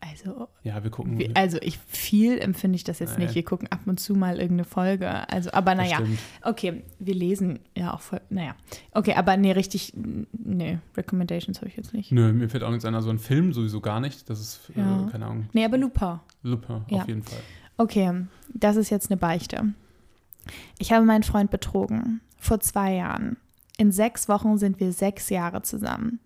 Also, 0.00 0.48
Ja, 0.62 0.82
wir 0.84 0.90
gucken. 0.90 1.18
wie, 1.18 1.34
also 1.34 1.58
ich 1.62 1.78
viel 1.78 2.38
empfinde 2.38 2.76
ich 2.76 2.84
das 2.84 2.98
jetzt 2.98 3.18
Nee. 3.18 3.24
nicht. 3.24 3.34
Wir 3.34 3.44
gucken 3.44 3.66
ab 3.72 3.80
und 3.86 3.98
zu 3.98 4.14
mal 4.14 4.34
irgendeine 4.36 4.64
Folge. 4.64 5.28
Also, 5.30 5.50
aber 5.52 5.74
naja, 5.74 5.98
okay, 6.42 6.82
wir 6.98 7.14
lesen 7.14 7.58
ja 7.76 7.94
auch 7.94 8.00
voll. 8.00 8.20
Naja, 8.28 8.54
okay, 8.92 9.14
aber 9.14 9.36
nee, 9.36 9.52
richtig, 9.52 9.94
nee, 10.32 10.78
Recommendations 10.96 11.58
habe 11.58 11.68
ich 11.68 11.76
jetzt 11.76 11.92
nicht. 11.94 12.12
Nö, 12.12 12.32
mir 12.32 12.48
fällt 12.48 12.62
auch 12.62 12.70
nichts 12.70 12.84
ein. 12.84 12.94
Also 12.94 13.10
ein 13.10 13.18
Film 13.18 13.52
sowieso 13.52 13.80
gar 13.80 14.00
nicht. 14.00 14.28
Das 14.30 14.38
ist, 14.40 14.70
Ja. 14.76 15.06
äh, 15.06 15.10
keine 15.10 15.26
Ahnung, 15.26 15.48
Nee, 15.54 15.64
aber 15.64 15.78
Lupin. 15.78 16.20
Lupin 16.42 16.84
Ja. 16.88 17.00
auf 17.02 17.08
jeden 17.08 17.22
Fall. 17.22 17.40
Okay, 17.78 18.26
das 18.52 18.76
ist 18.76 18.90
jetzt 18.90 19.10
eine 19.10 19.16
Beichte. 19.18 19.72
Ich 20.78 20.92
habe 20.92 21.04
meinen 21.04 21.24
Freund 21.24 21.50
betrogen. 21.50 22.20
Vor 22.38 22.60
zwei 22.60 22.94
Jahren. 22.94 23.38
In 23.78 23.92
sechs 23.92 24.28
Wochen 24.28 24.56
sind 24.58 24.78
wir 24.78 24.92
sechs 24.92 25.28
Jahre 25.30 25.62
zusammen. 25.62 26.20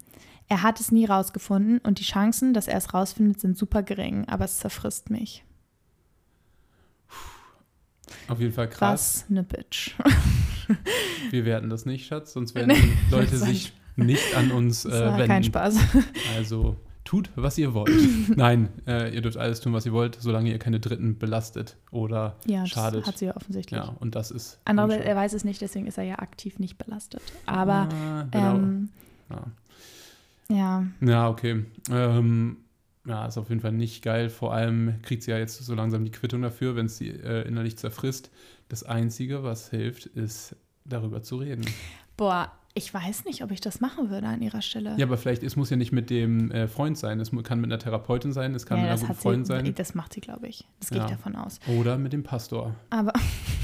Er 0.51 0.63
hat 0.65 0.81
es 0.81 0.91
nie 0.91 1.05
rausgefunden 1.07 1.79
und 1.79 2.01
die 2.01 2.05
Chancen, 2.05 2.53
dass 2.55 2.67
er 2.69 2.77
es 2.77 2.93
rausfindet, 2.93 3.41
sind 3.41 3.57
super 3.57 3.83
gering, 3.85 4.27
aber 4.29 4.45
es 4.45 4.59
zerfrisst 4.59 5.09
mich. 5.09 5.45
Auf 8.29 8.41
jeden 8.41 8.53
Fall 8.53 8.69
krass. 8.69 9.25
Was 9.27 9.31
eine 9.31 9.45
Bitch. 9.45 9.95
Wir 11.31 11.45
werden 11.45 11.71
das 11.71 11.87
nicht, 11.87 12.07
Schatz, 12.07 12.33
sonst 12.33 12.55
werden 12.55 12.71
die 12.75 13.11
Leute 13.15 13.31
das 13.33 13.41
sich 13.43 13.73
nicht 13.97 14.35
an 14.37 14.51
uns 14.51 14.85
äh, 14.85 14.91
Das 14.91 15.01
war 15.03 15.13
wenden. 15.19 15.29
kein 15.29 15.45
Spaß. 15.45 15.77
Also 16.37 16.77
tut, 17.05 17.31
was 17.37 17.57
ihr 17.59 17.73
wollt. 17.75 17.91
Nein, 18.37 18.69
äh, 18.87 19.15
ihr 19.15 19.21
dürft 19.21 19.37
alles 19.37 19.61
tun, 19.61 19.73
was 19.73 19.87
ihr 19.87 19.93
wollt, 19.93 20.17
solange 20.21 20.51
ihr 20.51 20.59
keine 20.59 20.81
Dritten 20.81 21.19
belastet 21.19 21.77
oder 21.93 22.37
Ja, 22.47 22.61
das 22.63 22.71
schadet. 22.71 23.07
hat 23.07 23.19
sie 23.19 23.27
ja 23.27 23.37
offensichtlich. 23.37 23.79
Ja, 23.81 23.95
und 24.01 24.15
das 24.17 24.31
ist. 24.31 24.59
Andererseits, 24.65 25.05
er 25.05 25.17
weiß 25.17 25.33
es 25.33 25.45
nicht, 25.45 25.61
deswegen 25.61 25.87
ist 25.87 25.99
er 25.99 26.05
ja 26.05 26.19
aktiv 26.19 26.59
nicht 26.59 26.77
belastet. 26.79 27.23
Aber, 27.47 27.89
Ah, 27.93 28.27
genau. 28.31 28.55
ähm, 28.57 28.89
ja. 30.51 30.85
ja, 31.01 31.29
okay. 31.29 31.65
Ähm, 31.91 32.59
ja, 33.07 33.27
ist 33.27 33.39
auf 33.39 33.49
jeden 33.49 33.61
Fall 33.63 33.73
nicht 33.73 34.03
geil. 34.03 34.29
Vor 34.29 34.53
allem 34.53 35.01
kriegt 35.03 35.23
sie 35.23 35.31
ja 35.31 35.39
jetzt 35.39 35.57
so 35.65 35.75
langsam 35.75 36.05
die 36.05 36.11
Quittung 36.11 36.43
dafür, 36.43 36.77
wenn 36.77 36.87
es 36.87 36.99
sie 36.99 37.09
äh, 37.09 37.47
innerlich 37.49 37.79
zerfrisst. 37.79 38.31
Das 38.69 38.83
Einzige, 38.83 39.43
was 39.43 39.71
hilft, 39.71 40.07
ist 40.07 40.55
darüber 40.85 41.23
zu 41.23 41.37
reden. 41.37 41.65
boah, 42.17 42.53
ich 42.75 42.95
weiß 42.95 43.25
nicht, 43.25 43.43
ob 43.43 43.51
ich 43.51 43.61
das 43.61 43.81
machen 43.81 44.11
würde 44.11 44.29
an 44.29 44.43
ihrer 44.43 44.63
Stelle. 44.63 44.95
Ja, 44.97 45.07
aber 45.07 45.17
vielleicht, 45.19 45.43
es 45.43 45.57
muss 45.57 45.71
ja 45.71 45.77
nicht 45.77 45.91
mit 45.91 46.09
dem 46.09 46.53
äh, 46.53 46.69
Freund 46.69 46.97
sein. 46.97 47.19
Es 47.19 47.31
kann 47.43 47.61
mit 47.61 47.69
einer 47.73 47.81
Therapeutin 47.81 48.33
sein, 48.33 48.55
es 48.55 48.65
kann 48.65 48.79
Ja, 48.79 48.85
mit 48.85 48.93
einer 48.93 49.01
guten 49.01 49.15
Freundin 49.15 49.45
sein. 49.45 49.75
Das 49.75 49.95
macht 49.95 50.13
sie, 50.13 50.21
glaube 50.21 50.47
ich. 50.47 50.69
Das 50.79 50.91
gehe 50.91 50.99
Ja. 50.99 51.07
ich 51.07 51.11
davon 51.11 51.35
aus. 51.35 51.59
Oder 51.67 51.99
mit 51.99 52.13
dem 52.13 52.23
Pastor. 52.23 52.77
Aber 52.91 53.13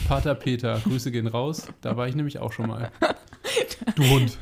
Pater 0.09 0.35
Peter, 0.35 0.81
Grüße 0.81 1.12
gehen 1.12 1.28
raus. 1.28 1.69
Da 1.83 1.97
war 1.97 2.09
ich 2.09 2.16
nämlich 2.16 2.38
auch 2.40 2.52
schon 2.52 2.69
mal. 2.69 2.90
Du 3.95 4.04
Hund. 4.09 4.38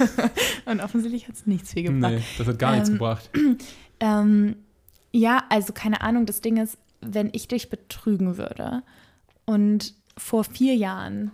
und 0.66 0.80
offensichtlich 0.80 1.28
hat 1.28 1.34
es 1.34 1.46
nichts 1.46 1.72
viel 1.72 1.84
gebracht. 1.84 2.12
Nee, 2.12 2.22
das 2.38 2.46
hat 2.46 2.58
gar 2.58 2.72
nichts 2.72 2.88
Ähm, 2.88 2.94
gebracht. 2.94 3.30
Ähm, 4.02 4.56
ja, 5.12 5.42
also 5.50 5.74
keine 5.74 6.00
Ahnung, 6.00 6.24
das 6.24 6.40
Ding 6.40 6.56
ist, 6.56 6.78
wenn 7.02 7.28
ich 7.34 7.48
dich 7.48 7.68
betrügen 7.68 8.38
würde 8.38 8.82
und 9.44 9.92
vor 10.16 10.42
vier 10.42 10.74
Jahren 10.74 11.32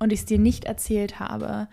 und 0.00 0.12
ich 0.12 0.20
es 0.20 0.26
dir 0.26 0.40
nicht 0.40 0.64
erzählt 0.64 1.20
habe, 1.20 1.68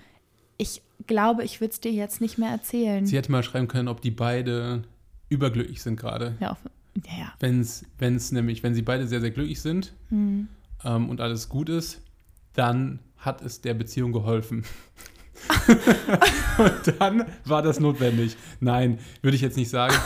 ich 0.57 0.83
glaube, 1.07 1.43
ich 1.43 1.59
würde 1.59 1.71
es 1.71 1.79
dir 1.79 1.91
jetzt 1.91 2.21
nicht 2.21 2.37
mehr 2.37 2.49
erzählen. 2.51 3.05
Sie 3.07 3.17
hätte 3.17 3.31
mal 3.31 3.41
schreiben 3.41 3.67
können, 3.67 3.87
ob 3.87 3.99
die 4.01 4.11
beide 4.11 4.83
überglücklich 5.29 5.81
sind 5.81 5.99
gerade. 5.99 6.35
Ja, 6.39 6.55
ja, 7.07 7.17
ja. 7.17 7.33
Wenn 7.39 7.61
es 8.15 8.31
nämlich, 8.31 8.61
wenn 8.61 8.75
sie 8.75 8.83
beide 8.83 9.07
sehr, 9.07 9.21
sehr 9.21 9.31
glücklich 9.31 9.59
sind 9.61 9.93
Hm. 10.09 10.47
ähm, 10.83 11.09
und 11.09 11.19
alles 11.19 11.49
gut 11.49 11.69
ist, 11.69 12.01
dann 12.57 12.99
hat 13.17 13.41
es 13.41 13.61
der 13.61 13.73
Beziehung 13.73 14.11
geholfen. 14.11 14.63
und 16.57 16.99
dann 16.99 17.25
war 17.45 17.61
das 17.61 17.79
notwendig. 17.79 18.35
Nein, 18.59 18.99
würde 19.21 19.35
ich 19.35 19.41
jetzt 19.41 19.57
nicht 19.57 19.69
sagen. 19.69 19.95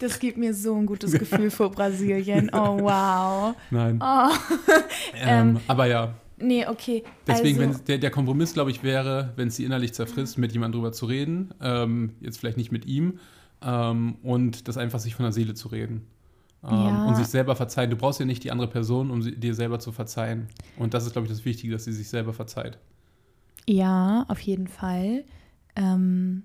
Das 0.00 0.20
gibt 0.20 0.38
mir 0.38 0.54
so 0.54 0.76
ein 0.76 0.86
gutes 0.86 1.10
Gefühl 1.10 1.50
vor 1.50 1.72
Brasilien. 1.72 2.50
Oh, 2.52 2.78
wow. 2.82 3.56
Nein. 3.72 3.98
Oh. 4.00 4.30
Ähm, 5.20 5.58
aber 5.66 5.86
ja, 5.86 6.14
Nee, 6.40 6.66
okay. 6.66 7.02
deswegen, 7.26 7.58
also, 7.60 7.78
wenn 7.80 7.84
der, 7.86 7.98
der 7.98 8.10
Kompromiss, 8.10 8.54
glaube 8.54 8.70
ich, 8.70 8.84
wäre, 8.84 9.32
wenn 9.34 9.48
es 9.48 9.56
sie 9.56 9.64
innerlich 9.64 9.92
zerfrisst, 9.94 10.38
mit 10.38 10.52
jemandem 10.52 10.80
drüber 10.80 10.92
zu 10.92 11.06
reden. 11.06 11.52
Ähm, 11.60 12.12
jetzt 12.20 12.38
vielleicht 12.38 12.56
nicht 12.56 12.70
mit 12.70 12.86
ihm. 12.86 13.18
Ähm, 13.60 14.16
und 14.22 14.68
das 14.68 14.78
einfach 14.78 15.00
sich 15.00 15.16
von 15.16 15.24
der 15.24 15.32
Seele 15.32 15.54
zu 15.54 15.66
reden. 15.66 16.06
Ähm, 16.64 16.70
Ja. 16.70 17.04
Und 17.06 17.16
sich 17.16 17.26
selber 17.28 17.54
verzeihen. 17.56 17.90
Du 17.90 17.96
brauchst 17.96 18.20
ja 18.20 18.26
nicht 18.26 18.42
die 18.44 18.50
andere 18.50 18.68
Person, 18.68 19.10
um 19.10 19.22
sie, 19.22 19.36
dir 19.36 19.54
selber 19.54 19.78
zu 19.78 19.92
verzeihen. 19.92 20.48
Und 20.76 20.94
das 20.94 21.06
ist, 21.06 21.12
glaube 21.12 21.26
ich, 21.26 21.32
das 21.32 21.44
Wichtige, 21.44 21.72
dass 21.72 21.84
sie 21.84 21.92
sich 21.92 22.08
selber 22.08 22.32
verzeiht. 22.32 22.78
Ja, 23.66 24.24
auf 24.28 24.40
jeden 24.40 24.66
Fall. 24.66 25.24
Ähm, 25.76 26.44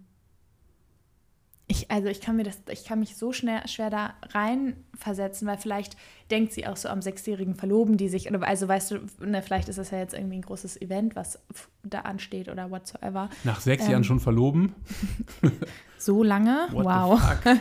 ich, 1.67 1.89
also 1.89 2.09
ich 2.09 2.19
kann 2.21 2.35
mir 2.35 2.43
das, 2.43 2.59
ich 2.69 2.83
kann 2.83 2.99
mich 2.99 3.15
so 3.15 3.31
schnell, 3.31 3.65
schwer 3.67 3.89
da 3.89 4.13
reinversetzen, 4.33 5.47
weil 5.47 5.57
vielleicht 5.57 5.95
denkt 6.29 6.51
sie 6.51 6.67
auch 6.67 6.75
so 6.75 6.89
am 6.89 7.01
sechsjährigen 7.01 7.55
Verloben, 7.55 7.95
die 7.97 8.09
sich, 8.09 8.31
also 8.43 8.67
weißt 8.67 8.91
du, 8.91 8.99
ne, 9.25 9.41
vielleicht 9.41 9.69
ist 9.69 9.77
das 9.79 9.89
ja 9.91 9.97
jetzt 9.99 10.13
irgendwie 10.13 10.35
ein 10.35 10.41
großes 10.41 10.81
Event, 10.81 11.15
was 11.15 11.39
da 11.83 12.01
ansteht 12.01 12.49
oder 12.49 12.69
whatsoever. 12.69 13.29
Nach 13.45 13.61
sechs 13.61 13.85
Ähm, 13.85 13.91
Jahren 13.91 14.03
schon 14.03 14.19
verloben? 14.19 14.73
So 15.97 16.21
lange? 16.21 16.67
What 16.71 16.83
wow. 16.85 17.21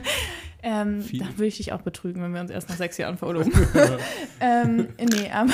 Ähm, 0.62 1.04
da 1.18 1.26
würde 1.30 1.46
ich 1.46 1.56
dich 1.56 1.72
auch 1.72 1.82
betrügen, 1.82 2.22
wenn 2.22 2.32
wir 2.32 2.40
uns 2.40 2.50
erst 2.50 2.68
nach 2.68 2.76
sechs 2.76 2.96
Jahren 2.96 3.18
verloben. 3.18 3.52
ähm, 4.40 4.88
nee, 4.98 5.30
aber, 5.30 5.52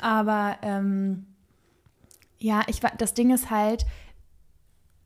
aber 0.00 0.58
ähm, 0.62 1.26
ja, 2.38 2.62
ich, 2.66 2.80
das 2.98 3.14
Ding 3.14 3.32
ist 3.32 3.50
halt, 3.50 3.86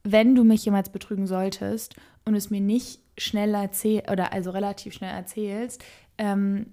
wenn 0.03 0.35
du 0.35 0.43
mich 0.43 0.65
jemals 0.65 0.91
betrügen 0.91 1.27
solltest 1.27 1.95
und 2.25 2.35
es 2.35 2.51
mir 2.51 2.61
nicht 2.61 3.01
schnell 3.17 3.55
erzählst, 3.55 4.11
oder 4.11 4.33
also 4.33 4.51
relativ 4.51 4.95
schnell 4.95 5.15
erzählst, 5.15 5.85
ähm, 6.19 6.73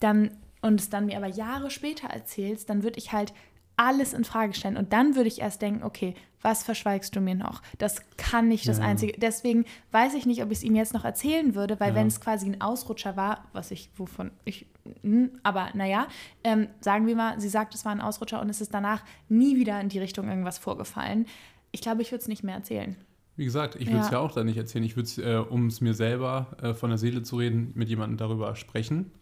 dann 0.00 0.30
und 0.60 0.80
es 0.80 0.90
dann 0.90 1.06
mir 1.06 1.16
aber 1.16 1.28
Jahre 1.28 1.70
später 1.70 2.08
erzählst, 2.08 2.68
dann 2.68 2.82
würde 2.82 2.98
ich 2.98 3.12
halt 3.12 3.32
alles 3.76 4.12
in 4.12 4.24
Frage 4.24 4.54
stellen 4.54 4.76
und 4.76 4.92
dann 4.92 5.14
würde 5.14 5.28
ich 5.28 5.40
erst 5.40 5.62
denken, 5.62 5.84
okay, 5.84 6.14
was 6.42 6.62
verschweigst 6.62 7.14
du 7.16 7.20
mir 7.20 7.34
noch? 7.34 7.62
Das 7.78 8.02
kann 8.16 8.48
nicht 8.48 8.68
das 8.68 8.78
Ja. 8.78 8.84
einzige. 8.84 9.18
Deswegen 9.18 9.64
weiß 9.92 10.14
ich 10.14 10.24
nicht, 10.26 10.42
ob 10.42 10.50
ich 10.50 10.58
es 10.58 10.64
ihm 10.64 10.76
jetzt 10.76 10.94
noch 10.94 11.04
erzählen 11.04 11.54
würde, 11.54 11.80
weil 11.80 11.90
Ja. 11.90 11.96
wenn 11.96 12.06
es 12.06 12.20
quasi 12.20 12.46
ein 12.46 12.60
Ausrutscher 12.60 13.16
war, 13.16 13.44
was 13.52 13.70
ich 13.70 13.90
wovon 13.96 14.30
ich, 14.44 14.66
hm, 15.02 15.30
aber 15.42 15.68
naja, 15.74 16.06
ähm, 16.44 16.68
sagen 16.80 17.06
wir 17.06 17.16
mal, 17.16 17.40
sie 17.40 17.48
sagt, 17.48 17.74
es 17.74 17.84
war 17.84 17.92
ein 17.92 18.00
Ausrutscher 18.00 18.40
und 18.40 18.48
es 18.50 18.60
ist 18.60 18.72
danach 18.72 19.02
nie 19.28 19.56
wieder 19.56 19.80
in 19.80 19.88
die 19.88 19.98
Richtung 19.98 20.28
irgendwas 20.28 20.58
vorgefallen. 20.58 21.26
Ich 21.72 21.80
glaube, 21.82 22.02
ich 22.02 22.10
würde 22.12 22.22
es 22.22 22.28
nicht 22.28 22.42
mehr 22.44 22.54
erzählen. 22.54 22.96
Wie 23.36 23.44
gesagt, 23.44 23.76
ich 23.76 23.86
würde 23.88 24.00
es 24.00 24.06
Ja. 24.06 24.12
ja 24.14 24.18
auch 24.18 24.32
da 24.32 24.42
nicht 24.42 24.56
erzählen. 24.56 24.82
Ich 24.84 24.96
würde 24.96 25.06
es, 25.06 25.18
äh, 25.18 25.36
um 25.36 25.66
es 25.66 25.80
mir 25.80 25.94
selber 25.94 26.56
äh, 26.62 26.74
von 26.74 26.90
der 26.90 26.98
Seele 26.98 27.22
zu 27.22 27.36
reden, 27.36 27.70
mit 27.74 27.88
jemandem 27.88 28.16
darüber 28.16 28.56
sprechen. 28.56 29.12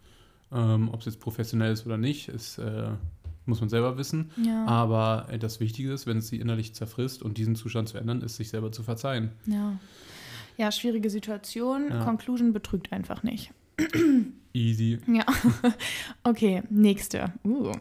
Ähm, 0.53 0.89
Ob 0.93 1.01
es 1.01 1.07
jetzt 1.07 1.21
professionell 1.21 1.73
ist 1.73 1.85
oder 1.87 1.97
nicht, 1.99 2.29
ist, 2.29 2.59
äh, 2.59 2.91
muss 3.47 3.61
man 3.61 3.69
selber 3.69 3.97
wissen. 3.99 4.31
Ja. 4.43 4.65
Aber 4.67 5.27
äh, 5.31 5.39
das 5.39 5.61
Wichtige 5.61 5.93
ist, 5.93 6.07
wenn 6.07 6.19
es 6.19 6.29
sie 6.29 6.37
innerlich 6.39 6.75
zerfrisst 6.75 7.23
und 7.23 7.39
diesen 7.39 7.57
Zustand 7.57 7.89
zu 7.89 7.99
ändern, 7.99 8.23
ist, 8.23 8.37
sich 8.37 8.49
selber 8.49 8.73
zu 8.73 8.83
verzeihen. 8.83 9.33
Ja. 9.47 9.79
Ja, 10.57 10.73
schwierige 10.73 11.11
Situation. 11.11 11.91
Ja. 11.91 12.05
Conclusion 12.05 12.53
betrügt 12.53 12.93
einfach 12.93 13.23
nicht. 13.23 13.53
Easy. 14.53 14.99
Ja. 15.07 15.25
Okay, 16.25 16.63
nächste. 16.71 17.33
Uh. 17.45 17.73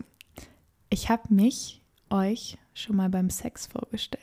Ich 0.90 1.10
habe 1.10 1.34
mich 1.34 1.82
euch 2.10 2.58
schon 2.74 2.96
mal 2.98 3.10
beim 3.10 3.30
Sex 3.30 3.66
vorgestellt. 3.68 4.22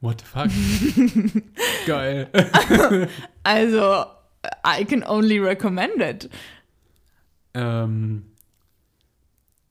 What 0.00 0.20
the 0.20 0.26
fuck? 0.26 1.42
Geil. 1.86 2.28
Also, 3.42 4.04
I 4.64 4.84
can 4.84 5.02
only 5.02 5.38
recommend 5.38 6.00
it. 6.00 6.30
ähm, 7.54 8.29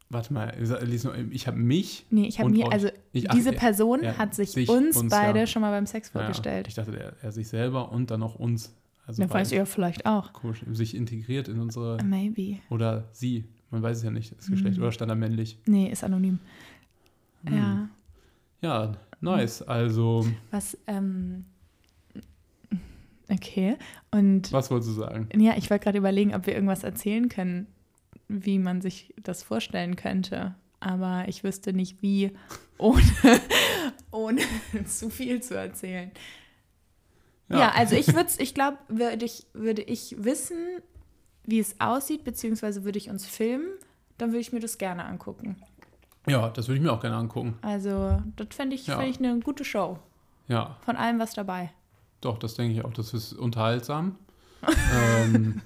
warte 0.09 0.33
mal, 0.33 0.53
lies 0.83 1.03
noch- 1.03 1.15
ich 1.31 1.47
habe 1.47 1.57
mich. 1.57 2.05
Nee, 2.09 2.27
ich 2.27 2.39
habe 2.39 2.49
mir, 2.49 2.71
also 2.71 2.89
Ich, 3.13 3.29
ach, 3.29 3.35
diese 3.35 3.53
ja, 3.53 3.59
Person 3.59 4.03
ja, 4.03 4.17
hat 4.17 4.33
sich, 4.35 4.51
sich, 4.51 4.69
uns, 4.69 4.97
uns, 4.97 5.11
beide 5.11 5.39
ja. 5.39 5.47
schon 5.47 5.61
mal 5.61 5.71
beim 5.71 5.85
Sex 5.85 6.11
ja, 6.13 6.19
vorgestellt. 6.19 6.67
Ich 6.67 6.73
dachte, 6.75 6.97
er, 6.97 7.13
er 7.21 7.31
sich 7.31 7.47
selber 7.47 7.91
und 7.91 8.11
dann 8.11 8.19
noch 8.19 8.35
uns. 8.35 8.75
Also 9.05 9.23
weißt 9.23 9.31
beide. 9.31 9.49
ihr 9.51 9.57
ja 9.59 9.65
vielleicht 9.65 10.05
auch. 10.05 10.33
Komisch, 10.33 10.63
sich 10.71 10.95
integriert 10.95 11.47
in 11.47 11.59
unsere. 11.59 12.03
Maybe. 12.03 12.57
Oder 12.69 13.09
sie. 13.11 13.45
Man 13.71 13.81
weiß 13.83 13.97
es 13.97 14.03
ja 14.03 14.11
nicht, 14.11 14.35
das 14.37 14.47
Geschlecht. 14.47 14.77
Mhm. 14.77 14.83
Oder 14.83 14.91
stand 14.91 15.11
da 15.11 15.15
männlich. 15.15 15.59
Nee, 15.65 15.89
ist 15.91 16.03
anonym. 16.03 16.39
Hm. 17.45 17.55
Ja. 17.55 17.89
Ja, 18.61 18.91
nice. 19.21 19.61
Also, 19.61 20.27
Was, 20.51 20.77
ähm. 20.87 21.45
Okay. 23.31 23.77
Und 24.11 24.51
was 24.51 24.71
wolltest 24.71 24.89
du 24.91 24.95
sagen? 24.95 25.29
ja, 25.39 25.53
ich 25.55 25.69
wollte 25.69 25.83
gerade 25.83 25.99
überlegen, 25.99 26.33
ob 26.33 26.47
wir 26.47 26.55
irgendwas 26.55 26.83
erzählen 26.83 27.29
können, 27.29 27.67
wie 28.29 28.59
man 28.59 28.79
sich 28.81 29.13
das 29.21 29.43
vorstellen 29.43 29.95
könnte. 29.97 30.55
Aber 30.79 31.25
ich 31.27 31.43
wüsste 31.43 31.73
nicht, 31.73 32.01
wie, 32.01 32.31
ohne, 32.77 33.01
ohne 34.11 34.41
zu 34.85 35.09
viel 35.09 35.41
zu 35.43 35.55
erzählen. 35.57 36.11
Ja, 37.49 37.71
also 37.71 37.95
ich 37.95 38.13
würde 38.13 38.29
ich 38.37 38.53
glaube, 38.53 38.77
würde 38.87 39.25
ich, 39.25 39.47
würde 39.53 39.81
ich 39.81 40.15
wissen, 40.23 40.57
wie 41.43 41.59
es 41.59 41.81
aussieht, 41.81 42.23
beziehungsweise 42.23 42.83
würde 42.83 42.99
ich 42.99 43.09
uns 43.09 43.25
filmen, 43.25 43.67
dann 44.19 44.29
würde 44.29 44.41
ich 44.41 44.53
mir 44.53 44.59
das 44.59 44.77
gerne 44.77 45.03
angucken. 45.05 45.55
Ja, 46.27 46.49
das 46.49 46.67
würde 46.67 46.77
ich 46.77 46.83
mir 46.83 46.93
auch 46.93 46.99
gerne 47.01 47.15
angucken. 47.15 47.57
Also, 47.63 48.21
das 48.35 48.49
fände 48.51 48.75
ich, 48.75 48.85
Ja. 48.85 48.99
fänd 48.99 49.09
ich 49.09 49.17
eine 49.17 49.39
gute 49.39 49.65
Show. 49.65 49.97
Ja, 50.47 50.77
Von 50.85 50.95
allem 50.95 51.17
was 51.19 51.33
dabei. 51.33 51.71
doch, 52.21 52.37
das 52.37 52.53
denke 52.53 52.73
ich 52.77 52.85
auch. 52.85 52.93
Das 52.93 53.13
ist 53.15 53.33
unterhaltsam. 53.33 54.15
ähm, 54.93 55.61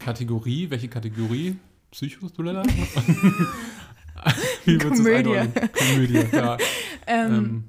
Kategorie, 0.00 0.70
welche 0.70 0.88
Kategorie? 0.88 1.56
Psychothriller? 1.90 2.62
Wie 4.64 4.74
es 4.76 4.82
Komödie. 4.82 5.48
Komödie, 5.78 6.24
ja. 6.32 6.56
Ähm, 7.06 7.34
Ähm, 7.34 7.64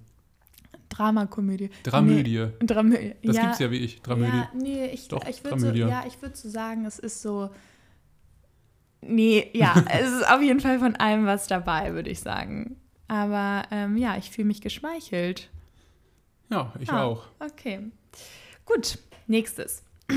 Dramakomödie. 0.89 1.70
Dramödie. 1.84 2.48
Nee, 2.60 2.65
Dramödie. 2.67 3.15
Das 3.24 3.36
ja, 3.38 3.44
gibt's 3.44 3.60
ja 3.60 3.72
wie 3.72 3.78
ich. 3.78 4.02
Dramödie. 4.02 4.38
Ja, 4.38 4.52
nee, 4.54 4.86
ich, 4.88 5.08
Doch, 5.08 5.26
ich 5.28 5.44
würde 5.44 5.60
so, 5.60 5.72
ja, 5.72 6.04
ich 6.06 6.22
würde 6.22 6.36
so 6.36 6.50
sagen, 6.50 6.86
es 6.86 7.00
ist 7.00 7.22
so. 7.22 7.50
Nee, 9.02 9.50
ja, 9.54 9.74
es 9.89 10.12
ist 10.12 10.30
auf 10.30 10.41
jeden 10.41 10.60
Fall 10.60 10.80
von 10.80 10.96
allem 10.98 11.26
was 11.26 11.48
dabei, 11.48 11.94
würde 11.94 12.10
ich 12.10 12.20
sagen. 12.20 12.76
Aber 13.08 13.63
ähm, 13.72 13.98
ja, 13.98 14.17
ich 14.17 14.30
fühle 14.32 14.48
mich 14.48 14.62
geschmeichelt. 14.62 15.50
Ja, 16.50 16.74
ich 16.80 16.91
Ah. 16.91 17.04
auch. 17.04 17.24
Okay. 17.39 17.80
Gut, 18.65 19.00
nächstes. 19.28 19.84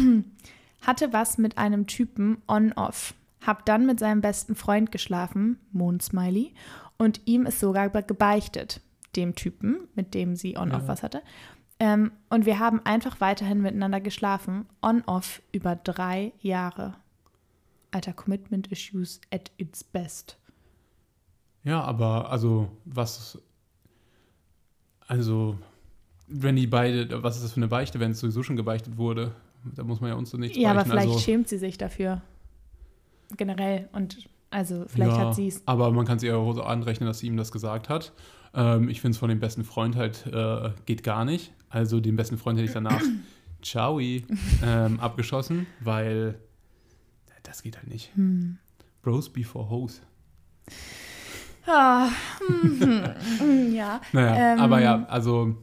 Hatte 0.87 1.13
was 1.13 1.39
mit 1.39 1.59
einem 1.59 1.87
Typen 1.87 2.43
on-off. 2.49 3.15
Hab 3.45 3.67
dann 3.67 3.87
mit 3.87 3.99
seinem 3.99 4.21
besten 4.21 4.55
Freund 4.55 4.91
geschlafen, 4.91 5.59
Mondsmiley, 5.73 6.55
und 6.97 7.21
ihm 7.27 7.47
ist 7.47 7.61
sogar 7.61 7.89
gebeichtet, 7.91 8.81
dem 9.17 9.35
Typen, 9.35 9.89
mit 9.95 10.15
dem 10.15 10.37
sie 10.37 10.57
on-off 10.57 10.83
Ja. 10.83 10.89
was 10.89 11.03
hatte. 11.03 11.23
Ähm, 11.81 12.13
und 12.31 12.47
wir 12.47 12.59
haben 12.59 12.81
einfach 12.85 13.21
weiterhin 13.21 13.61
miteinander 13.61 14.01
geschlafen, 14.01 14.67
on-off 14.81 15.43
über 15.53 15.75
drei 15.77 16.33
Jahre. 16.41 16.95
Alter, 17.91 18.13
Commitment 18.13 18.69
Issues 18.69 19.21
at 19.33 19.51
its 19.57 19.85
best. 19.85 20.39
Ja, 21.65 21.81
aber 21.83 22.31
also, 22.31 22.69
was. 22.85 23.39
Also, 25.07 25.59
wenn 26.27 26.57
die 26.57 26.67
beide. 26.67 27.23
Was 27.23 27.37
ist 27.37 27.45
das 27.45 27.53
für 27.53 27.59
eine 27.59 27.69
Beichte, 27.69 28.01
wenn 28.01 28.13
es 28.13 28.21
sowieso 28.21 28.43
schon 28.43 28.57
gebeichtet 28.57 28.97
wurde? 28.97 29.35
Da 29.75 29.85
muss 29.85 30.01
man 30.01 30.11
ja 30.11 30.17
uns 30.17 30.31
so 30.31 30.37
nichts 30.37 30.57
Ja, 30.57 30.71
aber 30.71 30.85
vielleicht 30.85 31.09
also, 31.09 31.19
schämt 31.19 31.49
sie 31.49 31.59
sich 31.59 31.79
dafür. 31.79 32.23
Generell. 33.37 33.89
Und 33.93 34.29
also 34.51 34.85
vielleicht 34.87 35.17
ja, 35.17 35.19
hat 35.19 35.35
sie 35.35 35.49
es 35.49 35.63
Aber 35.67 35.91
man 35.91 36.07
kann 36.07 36.19
sie 36.19 36.29
ja 36.29 36.37
auch 36.37 36.53
so 36.53 36.63
anrechnen, 36.63 37.07
dass 37.07 37.19
sie 37.19 37.27
ihm 37.27 37.37
das 37.37 37.51
gesagt 37.51 37.89
hat. 37.89 38.13
Ähm, 38.55 38.89
ich 38.89 39.01
finde 39.01 39.15
es 39.15 39.19
von 39.19 39.29
dem 39.29 39.41
besten 39.41 39.65
Freund 39.65 39.97
halt 39.97 40.27
äh, 40.27 40.71
geht 40.87 41.03
gar 41.03 41.25
nicht. 41.25 41.53
Also 41.71 42.01
den 42.01 42.17
besten 42.17 42.39
Freund 42.39 42.59
hätte 42.59 42.67
ich 42.67 42.75
danach 42.75 43.03
Ciao 43.63 43.99
ähm, 43.99 45.01
abgeschossen, 45.01 45.67
weil 45.81 46.39
das 47.43 47.63
geht 47.63 47.79
halt 47.79 47.89
nicht. 47.89 48.15
Hm. 48.15 48.59
Bros 49.03 49.31
before 49.31 49.71
Hoes. 49.71 50.03
Ah, 51.67 52.09
mhm, 52.49 53.73
ja. 53.73 54.01
Naja, 54.13 54.53
Ähm, 54.53 54.61
aber 54.61 54.81
ja, 54.83 55.05
also 55.07 55.57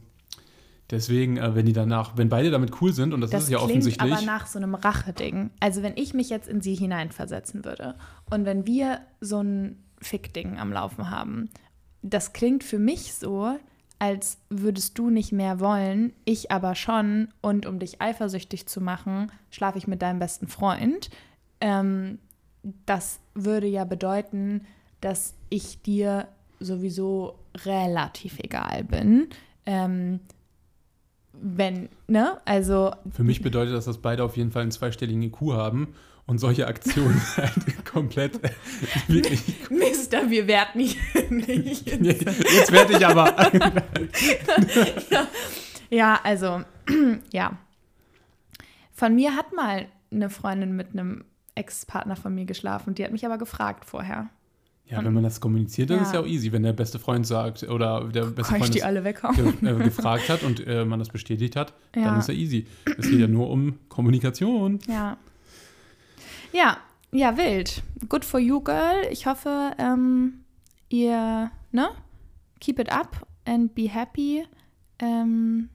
deswegen, 0.91 1.38
äh, 1.38 1.56
wenn 1.56 1.65
die 1.65 1.73
danach, 1.73 2.17
wenn 2.17 2.30
beide 2.30 2.51
damit 2.51 2.82
cool 2.82 2.93
sind, 2.93 3.13
und 3.13 3.21
das, 3.21 3.32
Das 3.32 3.43
ist 3.43 3.49
ja 3.49 3.60
offensichtlich. 3.60 4.12
aber 4.12 4.21
nach 4.21 4.47
so 4.47 4.60
einem 4.60 4.75
Racheding. 4.75 5.49
Also 5.60 5.82
wenn 5.84 5.93
ich 5.95 6.13
mich 6.13 6.30
jetzt 6.30 6.47
in 6.47 6.62
sie 6.62 6.75
hineinversetzen 6.75 7.65
würde 7.65 7.95
und 8.30 8.45
wenn 8.45 8.67
wir 8.67 8.99
so 9.19 9.41
ein 9.41 9.84
Fick-Ding 10.01 10.58
am 10.60 10.71
Laufen 10.73 11.10
haben, 11.10 11.49
das 12.01 12.34
klingt 12.34 12.63
für 12.63 12.80
mich 12.80 13.13
so, 13.13 13.58
als 13.99 14.39
würdest 14.49 14.97
du 14.97 15.12
nicht 15.12 15.32
mehr 15.32 15.60
wollen, 15.60 16.13
ich 16.25 16.49
aber 16.51 16.73
schon. 16.73 17.27
Und 17.41 17.67
um 17.67 17.77
dich 17.77 18.01
eifersüchtig 18.01 18.65
zu 18.65 18.82
machen, 18.82 19.32
schlafe 19.51 19.77
ich 19.77 19.88
mit 19.88 20.01
deinem 20.01 20.17
besten 20.17 20.47
Freund. 20.47 21.12
Ähm, 21.60 22.17
das 22.88 23.19
würde 23.36 23.67
ja 23.67 23.86
bedeuten, 23.86 24.65
dass 25.01 25.36
ich 25.49 25.82
dir 25.84 26.27
sowieso 26.60 27.39
relativ 27.65 28.39
egal 28.39 28.84
bin. 28.84 29.27
Ähm, 29.67 30.19
wenn, 31.34 31.89
ne? 32.08 32.39
Also. 32.46 32.94
Für 33.12 33.24
mich 33.24 33.41
bedeutet 33.41 33.74
das, 33.74 33.86
dass 33.86 33.98
beide 34.00 34.24
auf 34.24 34.38
jeden 34.38 34.52
Fall 34.52 34.63
einen 34.63 34.72
zweistelligen 34.72 35.24
IQ 35.24 35.54
haben 35.54 35.94
und 36.26 36.38
solche 36.38 36.67
Aktionen 36.67 37.22
halt 37.38 37.86
komplett 37.86 38.39
wirklich. 39.08 39.41
Mister, 39.70 40.30
wir 40.30 40.48
werten 40.48 40.78
nicht. 40.78 40.98
nicht 41.32 41.88
Jetzt 41.89 42.72
werde 42.72 42.94
ich 42.98 43.06
aber. 43.06 43.36
ja. 45.10 45.28
ja, 45.89 46.20
also, 46.24 46.63
ja. 47.32 47.58
Von 48.94 49.15
mir 49.15 49.36
hat 49.36 49.54
mal 49.54 49.88
eine 50.12 50.30
Freundin 50.30 50.76
mit 50.76 50.94
einem 50.94 51.26
Ex-Partner 51.56 52.15
von 52.15 52.36
mir 52.36 52.46
geschlafen. 52.46 52.94
Die 52.96 53.04
hat 53.04 53.12
mich 53.12 53.26
aber 53.26 53.38
gefragt 53.38 53.86
vorher. 53.86 54.30
Ja, 54.91 55.04
wenn 55.06 55.13
man 55.13 55.23
das 55.23 55.39
kommuniziert, 55.39 55.89
dann 55.89 55.97
ja. 55.97 56.04
ist 56.04 56.13
ja 56.13 56.19
auch 56.19 56.27
easy. 56.27 56.51
Wenn 56.51 56.63
der 56.63 56.73
beste 56.73 56.99
Freund 56.99 57.25
sagt 57.25 57.63
oder 57.63 58.04
der 58.10 58.25
beste 58.25 58.56
Freund 58.56 58.73
die 58.73 58.84
alle 58.84 59.04
weghauen? 59.06 59.36
Ge 59.36 59.71
äh, 59.71 59.84
gefragt 59.84 60.27
hat 60.27 60.43
und 60.43 60.65
äh, 60.67 60.84
man 60.84 60.99
das 60.99 61.08
bestätigt 61.08 61.56
hat, 61.56 61.73
ja. 61.95 62.06
dann 62.06 62.19
ist 62.19 62.27
ja 62.27 62.34
easy. 62.34 62.67
Es 62.97 63.10
geht 63.10 63.19
ja 63.19 63.27
nur 63.27 63.49
um 63.49 63.80
Kommunikation. 63.88 64.80
Ja. 64.88 65.17
Ja, 66.51 66.77
ja, 67.12 67.38
wild. 67.38 67.82
Good 68.10 68.25
for 68.25 68.39
you, 68.39 68.60
girl. 68.60 69.08
Ich 69.10 69.25
hoffe, 69.25 69.71
ähm, 69.77 70.41
ihr, 70.89 71.51
ne? 71.71 71.89
Keep 72.60 72.80
it 72.80 72.91
up 72.91 73.25
and 73.45 73.73
be 73.73 73.89
happy. 73.89 74.43
Ähm, 74.99 75.69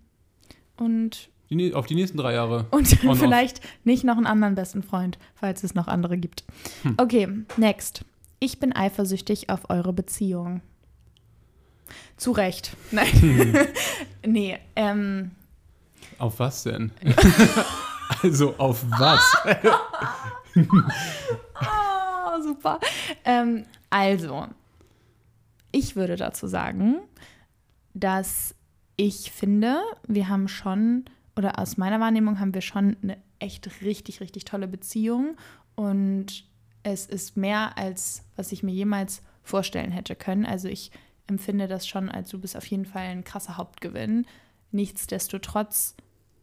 und 0.76 1.30
die, 1.48 1.74
auf 1.74 1.86
die 1.86 1.94
nächsten 1.94 2.18
drei 2.18 2.34
Jahre. 2.34 2.66
Und 2.70 2.86
vielleicht 2.86 3.60
nicht 3.84 4.04
noch 4.04 4.16
einen 4.16 4.26
anderen 4.26 4.54
besten 4.54 4.82
Freund, 4.82 5.18
falls 5.34 5.64
es 5.64 5.74
noch 5.74 5.88
andere 5.88 6.18
gibt. 6.18 6.44
Hm. 6.82 6.94
Okay, 6.98 7.28
next. 7.56 8.04
Ich 8.38 8.60
bin 8.60 8.74
eifersüchtig 8.74 9.48
auf 9.50 9.70
eure 9.70 9.92
Beziehung. 9.92 10.60
Zu 12.16 12.32
Recht. 12.32 12.76
Nein. 12.90 13.06
Hm. 13.06 13.66
nee, 14.32 14.58
ähm. 14.74 15.32
Auf 16.18 16.38
was 16.38 16.62
denn? 16.62 16.92
also 18.22 18.54
auf 18.58 18.84
was? 18.90 19.36
oh, 20.54 22.42
super. 22.42 22.80
Ähm, 23.24 23.66
also, 23.90 24.46
ich 25.72 25.96
würde 25.96 26.16
dazu 26.16 26.46
sagen, 26.46 27.00
dass 27.94 28.54
ich 28.96 29.30
finde, 29.30 29.82
wir 30.06 30.28
haben 30.28 30.48
schon, 30.48 31.04
oder 31.36 31.58
aus 31.58 31.76
meiner 31.76 32.00
Wahrnehmung 32.00 32.40
haben 32.40 32.54
wir 32.54 32.62
schon 32.62 32.96
eine 33.02 33.18
echt 33.38 33.82
richtig, 33.82 34.20
richtig 34.20 34.44
tolle 34.44 34.68
Beziehung. 34.68 35.36
Und 35.74 36.44
es 36.86 37.06
ist 37.06 37.36
mehr 37.36 37.76
als 37.76 38.22
was 38.36 38.52
ich 38.52 38.62
mir 38.62 38.72
jemals 38.72 39.22
vorstellen 39.42 39.90
hätte 39.90 40.14
können. 40.14 40.46
Also 40.46 40.68
ich 40.68 40.92
empfinde 41.26 41.66
das 41.66 41.86
schon 41.86 42.08
als 42.08 42.30
du 42.30 42.38
bist 42.38 42.56
auf 42.56 42.66
jeden 42.66 42.86
Fall 42.86 43.02
ein 43.02 43.24
krasser 43.24 43.56
Hauptgewinn. 43.56 44.26
Nichtsdestotrotz, 44.70 45.96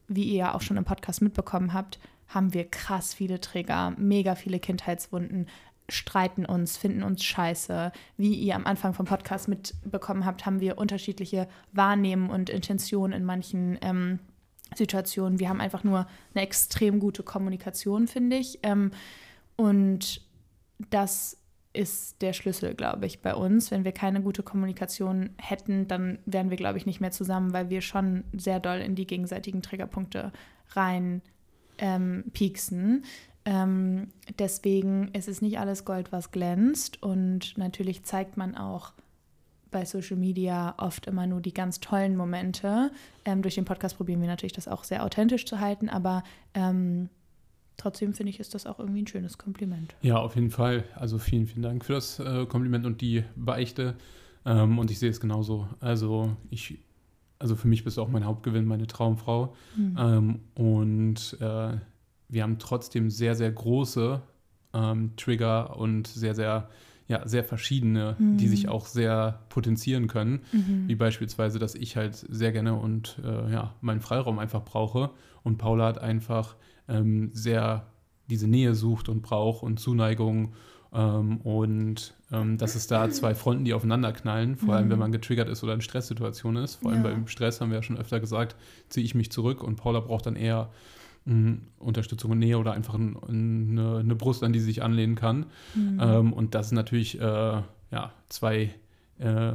wie 0.08 0.26
ihr 0.26 0.38
ja 0.38 0.54
auch 0.54 0.62
schon 0.62 0.78
im 0.78 0.84
Podcast 0.84 1.22
mitbekommen 1.22 1.74
habt, 1.74 2.00
haben 2.28 2.54
wir 2.54 2.70
krass 2.70 3.14
viele 3.14 3.40
Trigger, 3.40 3.94
mega 3.98 4.36
viele 4.36 4.60
Kindheitswunden, 4.60 5.48
streiten 5.88 6.46
uns, 6.46 6.76
finden 6.78 7.04
uns 7.04 7.24
scheiße. 7.24 7.92
Wie 8.18 8.34
ihr 8.34 8.56
am 8.56 8.66
Anfang 8.66 8.94
vom 8.94 9.06
Podcast 9.06 9.48
mitbekommen 9.48 10.26
habt, 10.26 10.46
haben 10.46 10.60
wir 10.60 10.78
unterschiedliche 10.78 11.48
Wahrnehmen 11.72 12.30
und 12.30 12.50
Intentionen 12.50 13.14
in 13.14 13.24
manchen 13.24 13.78
ähm, 13.82 14.20
Situationen. 14.76 15.40
Wir 15.40 15.48
haben 15.48 15.62
einfach 15.62 15.84
nur 15.86 16.08
eine 16.34 16.44
extrem 16.44 17.00
gute 17.00 17.24
Kommunikation, 17.24 18.08
finde 18.08 18.38
ich. 18.38 18.60
Ähm, 18.64 18.92
und 19.56 20.22
das 20.90 21.38
ist 21.74 22.22
der 22.22 22.34
Schlüssel, 22.34 22.76
glaube 22.76 23.08
ich, 23.08 23.22
bei 23.22 23.34
uns. 23.34 23.72
Wenn 23.72 23.84
wir 23.84 23.92
keine 23.92 24.22
gute 24.22 24.44
Kommunikation 24.44 25.32
hätten, 25.38 25.88
dann 25.88 26.20
wären 26.26 26.50
wir, 26.50 26.58
glaube 26.58 26.78
ich, 26.78 26.86
nicht 26.86 27.02
mehr 27.02 27.12
zusammen, 27.12 27.52
weil 27.52 27.70
wir 27.70 27.82
schon 27.82 28.24
sehr 28.38 28.60
doll 28.60 28.78
in 28.78 28.96
die 28.96 29.08
gegenseitigen 29.08 29.64
Triggerpunkte 29.64 30.32
rein 30.70 31.22
ähm, 31.80 32.26
pieksen. 32.34 33.06
Ähm, 33.46 34.10
deswegen 34.40 35.10
ist 35.10 35.28
es 35.28 35.42
nicht 35.42 35.60
alles 35.60 35.84
Gold, 35.84 36.12
was 36.12 36.32
glänzt. 36.32 37.02
Und 37.02 37.58
natürlich 37.58 38.04
zeigt 38.04 38.38
man 38.38 38.56
auch 38.56 38.94
bei 39.72 39.84
Social 39.84 40.18
Media 40.18 40.76
oft 40.78 41.08
immer 41.08 41.26
nur 41.26 41.42
die 41.42 41.54
ganz 41.54 41.80
tollen 41.80 42.16
Momente. 42.16 42.92
Ähm, 43.26 43.42
durch 43.42 43.56
den 43.56 43.66
Podcast 43.66 43.98
probieren 43.98 44.22
wir 44.22 44.28
natürlich 44.28 44.54
das 44.54 44.68
auch 44.68 44.84
sehr 44.84 45.04
authentisch 45.04 45.46
zu 45.46 45.60
halten, 45.60 45.90
aber 45.90 46.24
ähm, 46.54 47.10
trotzdem 47.78 48.14
finde 48.14 48.30
ich, 48.32 48.40
ist 48.40 48.54
das 48.54 48.66
auch 48.66 48.80
irgendwie 48.80 49.02
ein 49.02 49.08
schönes 49.08 49.38
Kompliment. 49.38 49.96
Ja, 50.02 50.18
auf 50.18 50.36
jeden 50.36 50.52
Fall. 50.52 50.84
Also 50.96 51.18
vielen, 51.18 51.48
vielen 51.48 51.62
Dank 51.62 51.86
für 51.86 51.94
das 51.94 52.20
äh, 52.20 52.46
Kompliment 52.46 52.86
und 52.86 53.02
die 53.02 53.24
Beichte. 53.36 53.96
Ähm, 54.46 54.80
und 54.80 54.92
ich 54.92 55.00
sehe 55.00 55.10
es 55.10 55.20
genauso. 55.20 55.68
Also 55.80 56.36
ich, 56.50 56.80
also 57.40 57.56
für 57.56 57.68
mich 57.68 57.84
bist 57.84 57.98
du 57.98 58.02
auch 58.02 58.10
mein 58.10 58.26
Hauptgewinn, 58.26 58.66
meine 58.66 58.88
Traumfrau. 58.88 59.56
Mhm. 59.76 59.96
Ähm, 59.98 60.40
und 60.56 61.38
äh, 61.40 61.78
wir 62.30 62.44
haben 62.44 62.60
trotzdem 62.60 63.10
sehr, 63.10 63.36
sehr 63.36 63.52
große 63.52 64.22
ähm, 64.74 65.12
Trigger 65.16 65.78
und 65.78 66.08
sehr, 66.08 66.36
sehr 66.36 66.70
ja, 67.08 67.28
sehr 67.28 67.44
verschiedene, 67.44 68.16
mhm. 68.18 68.38
die 68.38 68.48
sich 68.48 68.70
auch 68.70 68.86
sehr 68.86 69.42
potenzieren 69.50 70.08
können. 70.08 70.42
Mhm. 70.52 70.88
Wie 70.88 70.96
beispielsweise, 70.96 71.60
dass 71.60 71.76
ich 71.76 71.98
halt 71.98 72.16
sehr 72.16 72.52
gerne 72.52 72.76
und 72.76 73.20
äh, 73.24 73.52
ja, 73.52 73.76
meinen 73.82 74.00
Freiraum 74.00 74.40
einfach 74.40 74.64
brauche. 74.64 75.10
Und 75.44 75.58
Paula 75.58 75.88
hat 75.88 76.00
einfach 76.00 76.56
ähm, 76.88 77.32
sehr 77.34 77.88
diese 78.30 78.48
Nähe 78.48 78.76
sucht 78.76 79.10
und 79.10 79.22
braucht 79.22 79.64
und 79.64 79.80
Zuneigung. 79.80 80.54
Ähm, 80.94 81.38
und 81.38 82.14
ähm, 82.32 82.58
dass 82.58 82.76
es 82.76 82.88
da 82.88 83.10
zwei 83.10 83.34
Fronten, 83.34 83.66
die 83.66 83.74
aufeinander 83.74 84.12
knallen, 84.12 84.56
vor 84.56 84.76
allem 84.76 84.90
wenn 84.90 84.98
mhm. 84.98 85.02
man 85.02 85.12
getriggert 85.12 85.50
ist 85.50 85.64
oder 85.64 85.74
in 85.74 85.82
Stresssituationen 85.82 86.64
ist. 86.64 86.76
Vor 86.76 86.92
allem 86.92 87.04
ja. 87.04 87.10
beim 87.10 87.28
Stress 87.28 87.62
haben 87.62 87.70
wir 87.70 87.78
ja 87.78 87.84
schon 87.84 87.98
öfter 87.98 88.20
gesagt, 88.20 88.56
ziehe 88.90 89.04
ich 89.04 89.16
mich 89.16 89.32
zurück 89.32 89.64
und 89.64 89.76
Paula 89.76 90.02
braucht 90.02 90.28
dann 90.28 90.36
eher 90.36 90.70
mh, 91.26 91.34
hm, 91.34 91.62
Unterstützung 91.80 92.32
und 92.32 92.40
Nähe 92.40 92.60
oder 92.60 92.74
einfach 92.74 92.94
ein, 92.94 93.18
eine, 93.28 93.98
eine, 93.98 94.16
Brust, 94.16 94.44
an 94.44 94.54
die 94.54 94.60
sie 94.60 94.66
sich 94.66 94.84
anlehnen 94.84 95.16
kann. 95.16 95.48
Mhm. 95.74 96.00
Ähm, 96.00 96.34
und 96.34 96.54
das 96.54 96.70
sind 96.70 96.76
natürlich 96.76 97.20
äh, 97.20 97.24
ja, 97.24 98.14
zwei 98.30 98.70
äh, 99.18 99.54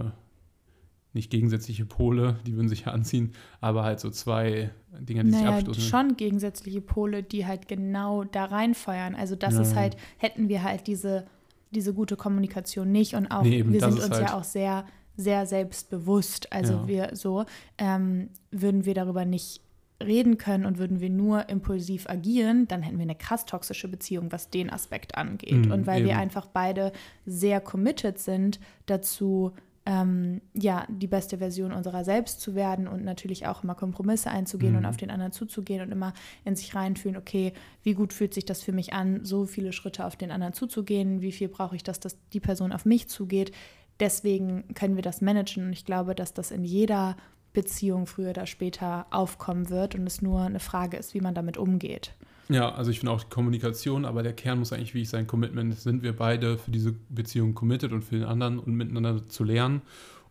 nicht 1.18 1.30
gegensätzliche 1.30 1.84
Pole, 1.84 2.38
die 2.46 2.54
würden 2.54 2.68
sich 2.68 2.86
ja 2.86 2.92
anziehen, 2.92 3.32
aber 3.60 3.82
halt 3.82 4.00
so 4.00 4.08
zwei 4.08 4.70
Dinge, 4.98 5.24
die 5.24 5.30
naja, 5.32 5.58
sich 5.58 5.68
abstoßen. 5.68 5.82
schon 5.82 6.16
gegensätzliche 6.16 6.80
Pole, 6.80 7.22
die 7.22 7.44
halt 7.44 7.68
genau 7.68 8.24
da 8.24 8.46
reinfeuern. 8.46 9.14
Also 9.14 9.34
das 9.34 9.54
ja. 9.54 9.60
ist 9.62 9.76
halt, 9.76 9.96
hätten 10.16 10.48
wir 10.48 10.62
halt 10.62 10.86
diese, 10.86 11.26
diese 11.72 11.92
gute 11.92 12.16
Kommunikation 12.16 12.90
nicht 12.90 13.14
und 13.14 13.30
auch, 13.30 13.42
nee, 13.42 13.58
eben, 13.58 13.72
wir 13.72 13.80
sind 13.80 13.94
uns 13.94 14.10
halt 14.10 14.28
ja 14.30 14.38
auch 14.38 14.44
sehr, 14.44 14.86
sehr 15.16 15.44
selbstbewusst. 15.46 16.52
Also 16.52 16.74
ja. 16.74 16.88
wir 16.88 17.10
so, 17.16 17.44
ähm, 17.76 18.30
würden 18.52 18.84
wir 18.84 18.94
darüber 18.94 19.24
nicht 19.24 19.60
reden 20.00 20.38
können 20.38 20.64
und 20.64 20.78
würden 20.78 21.00
wir 21.00 21.10
nur 21.10 21.48
impulsiv 21.48 22.08
agieren, 22.08 22.68
dann 22.68 22.82
hätten 22.82 22.98
wir 22.98 23.02
eine 23.02 23.16
krass 23.16 23.46
toxische 23.46 23.88
Beziehung, 23.88 24.30
was 24.30 24.50
den 24.50 24.70
Aspekt 24.70 25.16
angeht. 25.16 25.66
Mhm, 25.66 25.72
und 25.72 25.86
weil 25.86 25.98
eben. 25.98 26.08
wir 26.08 26.18
einfach 26.18 26.46
beide 26.46 26.92
sehr 27.26 27.60
committed 27.60 28.18
sind 28.18 28.60
dazu, 28.86 29.52
ähm, 29.88 30.42
ja, 30.52 30.86
die 30.90 31.06
beste 31.06 31.38
Version 31.38 31.72
unserer 31.72 32.04
selbst 32.04 32.42
zu 32.42 32.54
werden 32.54 32.86
und 32.86 33.04
natürlich 33.04 33.46
auch 33.46 33.64
immer 33.64 33.74
Kompromisse 33.74 34.30
einzugehen 34.30 34.72
mhm. 34.72 34.80
und 34.80 34.84
auf 34.84 34.98
den 34.98 35.10
anderen 35.10 35.32
zuzugehen 35.32 35.80
und 35.80 35.90
immer 35.90 36.12
in 36.44 36.54
sich 36.56 36.74
reinfühlen, 36.74 37.16
okay, 37.16 37.54
wie 37.82 37.94
gut 37.94 38.12
fühlt 38.12 38.34
sich 38.34 38.44
das 38.44 38.62
für 38.62 38.72
mich 38.72 38.92
an, 38.92 39.24
so 39.24 39.46
viele 39.46 39.72
Schritte 39.72 40.04
auf 40.04 40.14
den 40.14 40.30
anderen 40.30 40.52
zuzugehen, 40.52 41.22
wie 41.22 41.32
viel 41.32 41.48
brauche 41.48 41.74
ich, 41.74 41.84
dass 41.84 42.00
das 42.00 42.18
die 42.34 42.40
Person 42.40 42.72
auf 42.72 42.84
mich 42.84 43.08
zugeht. 43.08 43.50
Deswegen 43.98 44.74
können 44.74 44.96
wir 44.96 45.02
das 45.02 45.22
managen 45.22 45.64
und 45.64 45.72
ich 45.72 45.86
glaube, 45.86 46.14
dass 46.14 46.34
das 46.34 46.50
in 46.50 46.64
jeder 46.64 47.16
Beziehung 47.54 48.06
früher 48.06 48.30
oder 48.30 48.44
später 48.44 49.06
aufkommen 49.10 49.70
wird 49.70 49.94
und 49.94 50.06
es 50.06 50.20
nur 50.20 50.42
eine 50.42 50.60
Frage 50.60 50.98
ist, 50.98 51.14
wie 51.14 51.22
man 51.22 51.34
damit 51.34 51.56
umgeht. 51.56 52.14
Ja, 52.48 52.74
also 52.74 52.90
ich 52.90 53.00
finde 53.00 53.12
auch 53.12 53.24
die 53.24 53.30
Kommunikation, 53.30 54.04
aber 54.04 54.22
der 54.22 54.32
Kern 54.32 54.58
muss 54.58 54.72
eigentlich 54.72 54.94
wie 54.94 55.02
ich 55.02 55.10
sein, 55.10 55.26
Commitment. 55.26 55.74
Sind 55.78 56.02
wir 56.02 56.16
beide 56.16 56.56
für 56.56 56.70
diese 56.70 56.94
Beziehung 57.10 57.54
committed 57.54 57.92
und 57.92 58.02
für 58.02 58.16
den 58.16 58.24
anderen 58.24 58.58
und 58.58 58.74
miteinander 58.74 59.28
zu 59.28 59.44
lernen 59.44 59.82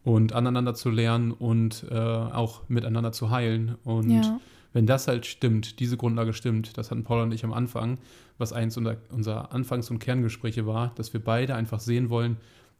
und 0.03 0.33
aneinander 0.33 0.73
zu 0.73 0.89
lernen 0.89 1.31
und 1.31 1.85
äh, 1.91 1.95
auch 1.95 2.61
miteinander 2.69 3.11
zu 3.11 3.29
heilen. 3.29 3.75
Und 3.83 4.09
ja. 4.09 4.39
wenn 4.73 4.87
das 4.87 5.07
halt 5.07 5.25
stimmt, 5.25 5.79
diese 5.79 5.97
Grundlage 5.97 6.33
stimmt, 6.33 6.77
das 6.77 6.89
hatten 6.89 7.03
Paul 7.03 7.21
und 7.21 7.33
ich 7.33 7.43
am 7.43 7.53
Anfang, 7.53 7.99
was 8.39 8.51
eins 8.51 8.77
unserer, 8.77 8.97
unserer 9.11 9.53
Anfangs- 9.53 9.91
und 9.91 9.99
Kerngespräche 9.99 10.65
war, 10.65 10.93
dass 10.95 11.13
wir 11.13 11.23
beide 11.23 11.53
einfach 11.53 11.79
sehen 11.79 12.09
wollen, 12.09 12.37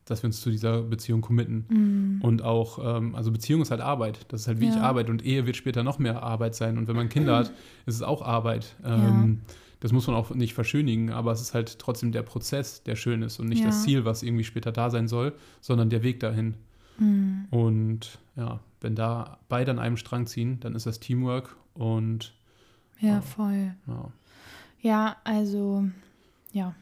dass 0.08 0.24
wir 0.24 0.28
uns 0.28 0.42
zu 0.42 0.50
dieser 0.50 0.82
Beziehung 0.82 1.22
committen. 1.22 1.66
Mm. 1.68 2.22
Und 2.24 2.42
auch, 2.42 2.98
ähm, 2.98 3.14
also 3.14 3.32
Beziehung 3.32 3.62
ist 3.62 3.72
halt 3.72 3.82
Arbeit. 3.82 4.26
Das 4.30 4.42
ist 4.42 4.48
halt 4.48 4.60
wirklich 4.60 4.78
ja. 4.78 4.82
Arbeit. 4.82 5.10
Und 5.10 5.24
Ehe 5.26 5.46
wird 5.46 5.56
später 5.58 5.84
noch 5.84 6.00
mehr 6.00 6.24
Arbeit 6.24 6.56
sein. 6.56 6.78
Und 6.78 6.88
wenn 6.88 6.96
man 6.96 7.10
Kinder 7.10 7.36
hat, 7.38 7.52
ist 7.86 7.96
es 7.96 8.02
auch 8.02 8.22
Arbeit. 8.22 8.76
Ähm, 8.84 9.42
ja. 9.48 9.54
Das 9.82 9.92
muss 9.92 10.08
man 10.08 10.16
auch 10.16 10.34
nicht 10.34 10.54
verschönigen, 10.54 11.12
aber 11.12 11.32
es 11.32 11.42
ist 11.42 11.54
halt 11.54 11.78
trotzdem 11.78 12.12
der 12.12 12.24
Prozess, 12.24 12.82
der 12.84 12.96
schön 12.96 13.22
ist 13.22 13.40
und 13.40 13.48
nicht 13.48 13.60
ja. 13.60 13.68
das 13.68 13.84
Ziel, 13.84 14.06
was 14.06 14.24
irgendwie 14.24 14.44
später 14.44 14.72
da 14.72 14.90
sein 14.90 15.08
soll, 15.08 15.34
sondern 15.62 15.90
der 15.90 16.02
Weg 16.02 16.20
dahin. 16.20 16.56
Mm. 16.98 17.44
Und 17.52 18.18
ja, 18.36 18.60
wenn 18.82 18.96
da 18.96 19.38
beide 19.50 19.72
an 19.72 19.80
einem 19.80 19.98
Strang 19.98 20.26
ziehen, 20.26 20.60
dann 20.62 20.74
ist 20.74 20.86
das 20.86 21.00
Teamwork 21.00 21.56
und 21.74 22.34
Ja, 23.00 23.22
voll. 23.22 23.76
ja. 23.88 24.12
Ja, 24.80 25.18
also, 25.24 25.86
ja. 26.54 26.74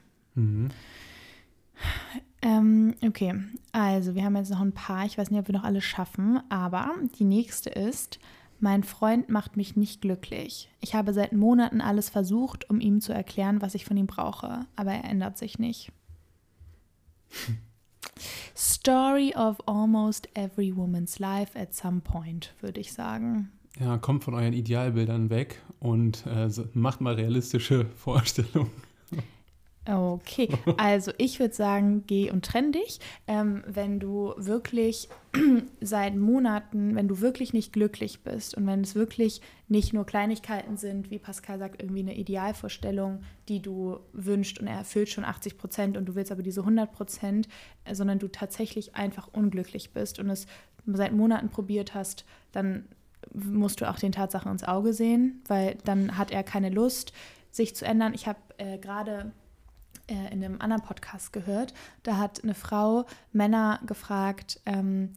Okay, 3.08 3.36
also 3.72 4.16
wir 4.16 4.24
haben 4.24 4.36
jetzt 4.36 4.50
noch 4.50 4.62
ein 4.62 4.72
paar. 4.72 5.06
Ich 5.06 5.18
weiß 5.18 5.30
nicht, 5.30 5.40
ob 5.40 5.48
wir 5.48 5.54
noch 5.56 5.64
alles 5.64 5.84
schaffen, 5.84 6.40
aber 6.50 6.92
die 7.20 7.24
nächste 7.24 7.70
ist, 7.70 8.20
mein 8.60 8.84
Freund 8.84 9.30
macht 9.30 9.58
mich 9.58 9.76
nicht 9.76 10.02
glücklich. 10.02 10.70
Ich 10.80 10.96
habe 10.96 11.14
seit 11.14 11.34
Monaten 11.34 11.82
alles 11.82 12.10
versucht, 12.10 12.70
um 12.70 12.80
ihm 12.80 13.02
zu 13.02 13.14
erklären, 13.14 13.62
was 13.62 13.76
ich 13.76 13.86
von 13.86 13.98
ihm 13.98 14.08
brauche, 14.08 14.66
aber 14.76 14.94
er 14.94 15.04
ändert 15.04 15.38
sich 15.38 15.60
nicht. 15.60 15.92
Story 18.56 19.34
of 19.36 19.58
almost 19.68 20.30
every 20.36 20.76
woman's 20.76 21.20
life 21.20 21.60
at 21.60 21.74
some 21.74 22.00
point, 22.00 22.54
würde 22.62 22.80
ich 22.80 22.94
sagen. 22.94 23.52
Ja, 23.80 23.98
kommt 23.98 24.24
von 24.24 24.34
euren 24.34 24.54
Idealbildern 24.54 25.30
weg 25.30 25.62
und 25.80 26.26
äh, 26.26 26.50
macht 26.74 27.02
mal 27.02 27.16
realistische 27.16 27.86
Vorstellungen. 27.98 28.72
Okay, 29.88 30.50
also 30.78 31.12
ich 31.20 31.40
würde 31.40 31.54
sagen, 31.54 32.06
geh 32.08 32.32
und 32.32 32.44
trenn 32.44 32.72
dich. 32.72 33.00
Ähm, 33.28 33.64
wenn 33.68 34.00
du 34.00 34.34
wirklich 34.36 35.10
seit 35.82 36.16
Monaten, 36.16 36.96
wenn 36.96 37.08
du 37.08 37.22
wirklich 37.22 37.54
nicht 37.54 37.72
glücklich 37.72 38.24
bist 38.24 38.58
und 38.58 38.66
wenn 38.66 38.82
es 38.82 38.96
wirklich 38.96 39.42
nicht 39.68 39.94
nur 39.94 40.06
Kleinigkeiten 40.06 40.78
sind, 40.78 41.12
wie 41.12 41.20
Pascal 41.20 41.60
sagt, 41.60 41.84
irgendwie 41.84 42.02
eine 42.02 42.16
Idealvorstellung, 42.16 43.22
die 43.48 43.62
du 43.62 44.00
wünschst 44.14 44.60
und 44.60 44.66
er 44.66 44.78
erfüllt 44.78 45.10
schon 45.10 45.24
80 45.24 45.58
Prozent 45.58 45.98
und 45.98 46.06
du 46.06 46.16
willst 46.16 46.32
aber 46.32 46.42
diese 46.42 46.62
100 46.62 46.92
Prozent, 46.92 47.48
äh, 47.84 47.94
sondern 47.94 48.18
du 48.18 48.28
tatsächlich 48.28 48.96
einfach 48.96 49.30
unglücklich 49.34 49.94
bist 49.94 50.18
und 50.18 50.32
es 50.32 50.48
seit 50.88 51.14
Monaten 51.14 51.50
probiert 51.50 51.94
hast, 51.94 52.26
dann 52.52 52.86
musst 53.34 53.82
du 53.82 53.90
auch 53.90 54.00
den 54.00 54.12
Tatsachen 54.12 54.52
ins 54.52 54.64
Auge 54.64 54.94
sehen, 54.94 55.42
weil 55.48 55.78
dann 55.84 56.18
hat 56.18 56.32
er 56.32 56.44
keine 56.44 56.70
Lust, 56.70 57.14
sich 57.52 57.76
zu 57.76 57.86
ändern. 57.86 58.14
Ich 58.14 58.28
habe 58.28 58.40
äh, 58.58 58.78
gerade 58.78 59.32
äh, 60.08 60.34
in 60.34 60.44
einem 60.44 60.62
anderen 60.62 60.84
Podcast 60.84 61.34
gehört. 61.34 61.74
Da 62.04 62.18
hat 62.18 62.44
eine 62.44 62.56
Frau 62.56 63.06
Männer 63.32 63.80
gefragt, 63.86 64.60
ähm, 64.66 65.14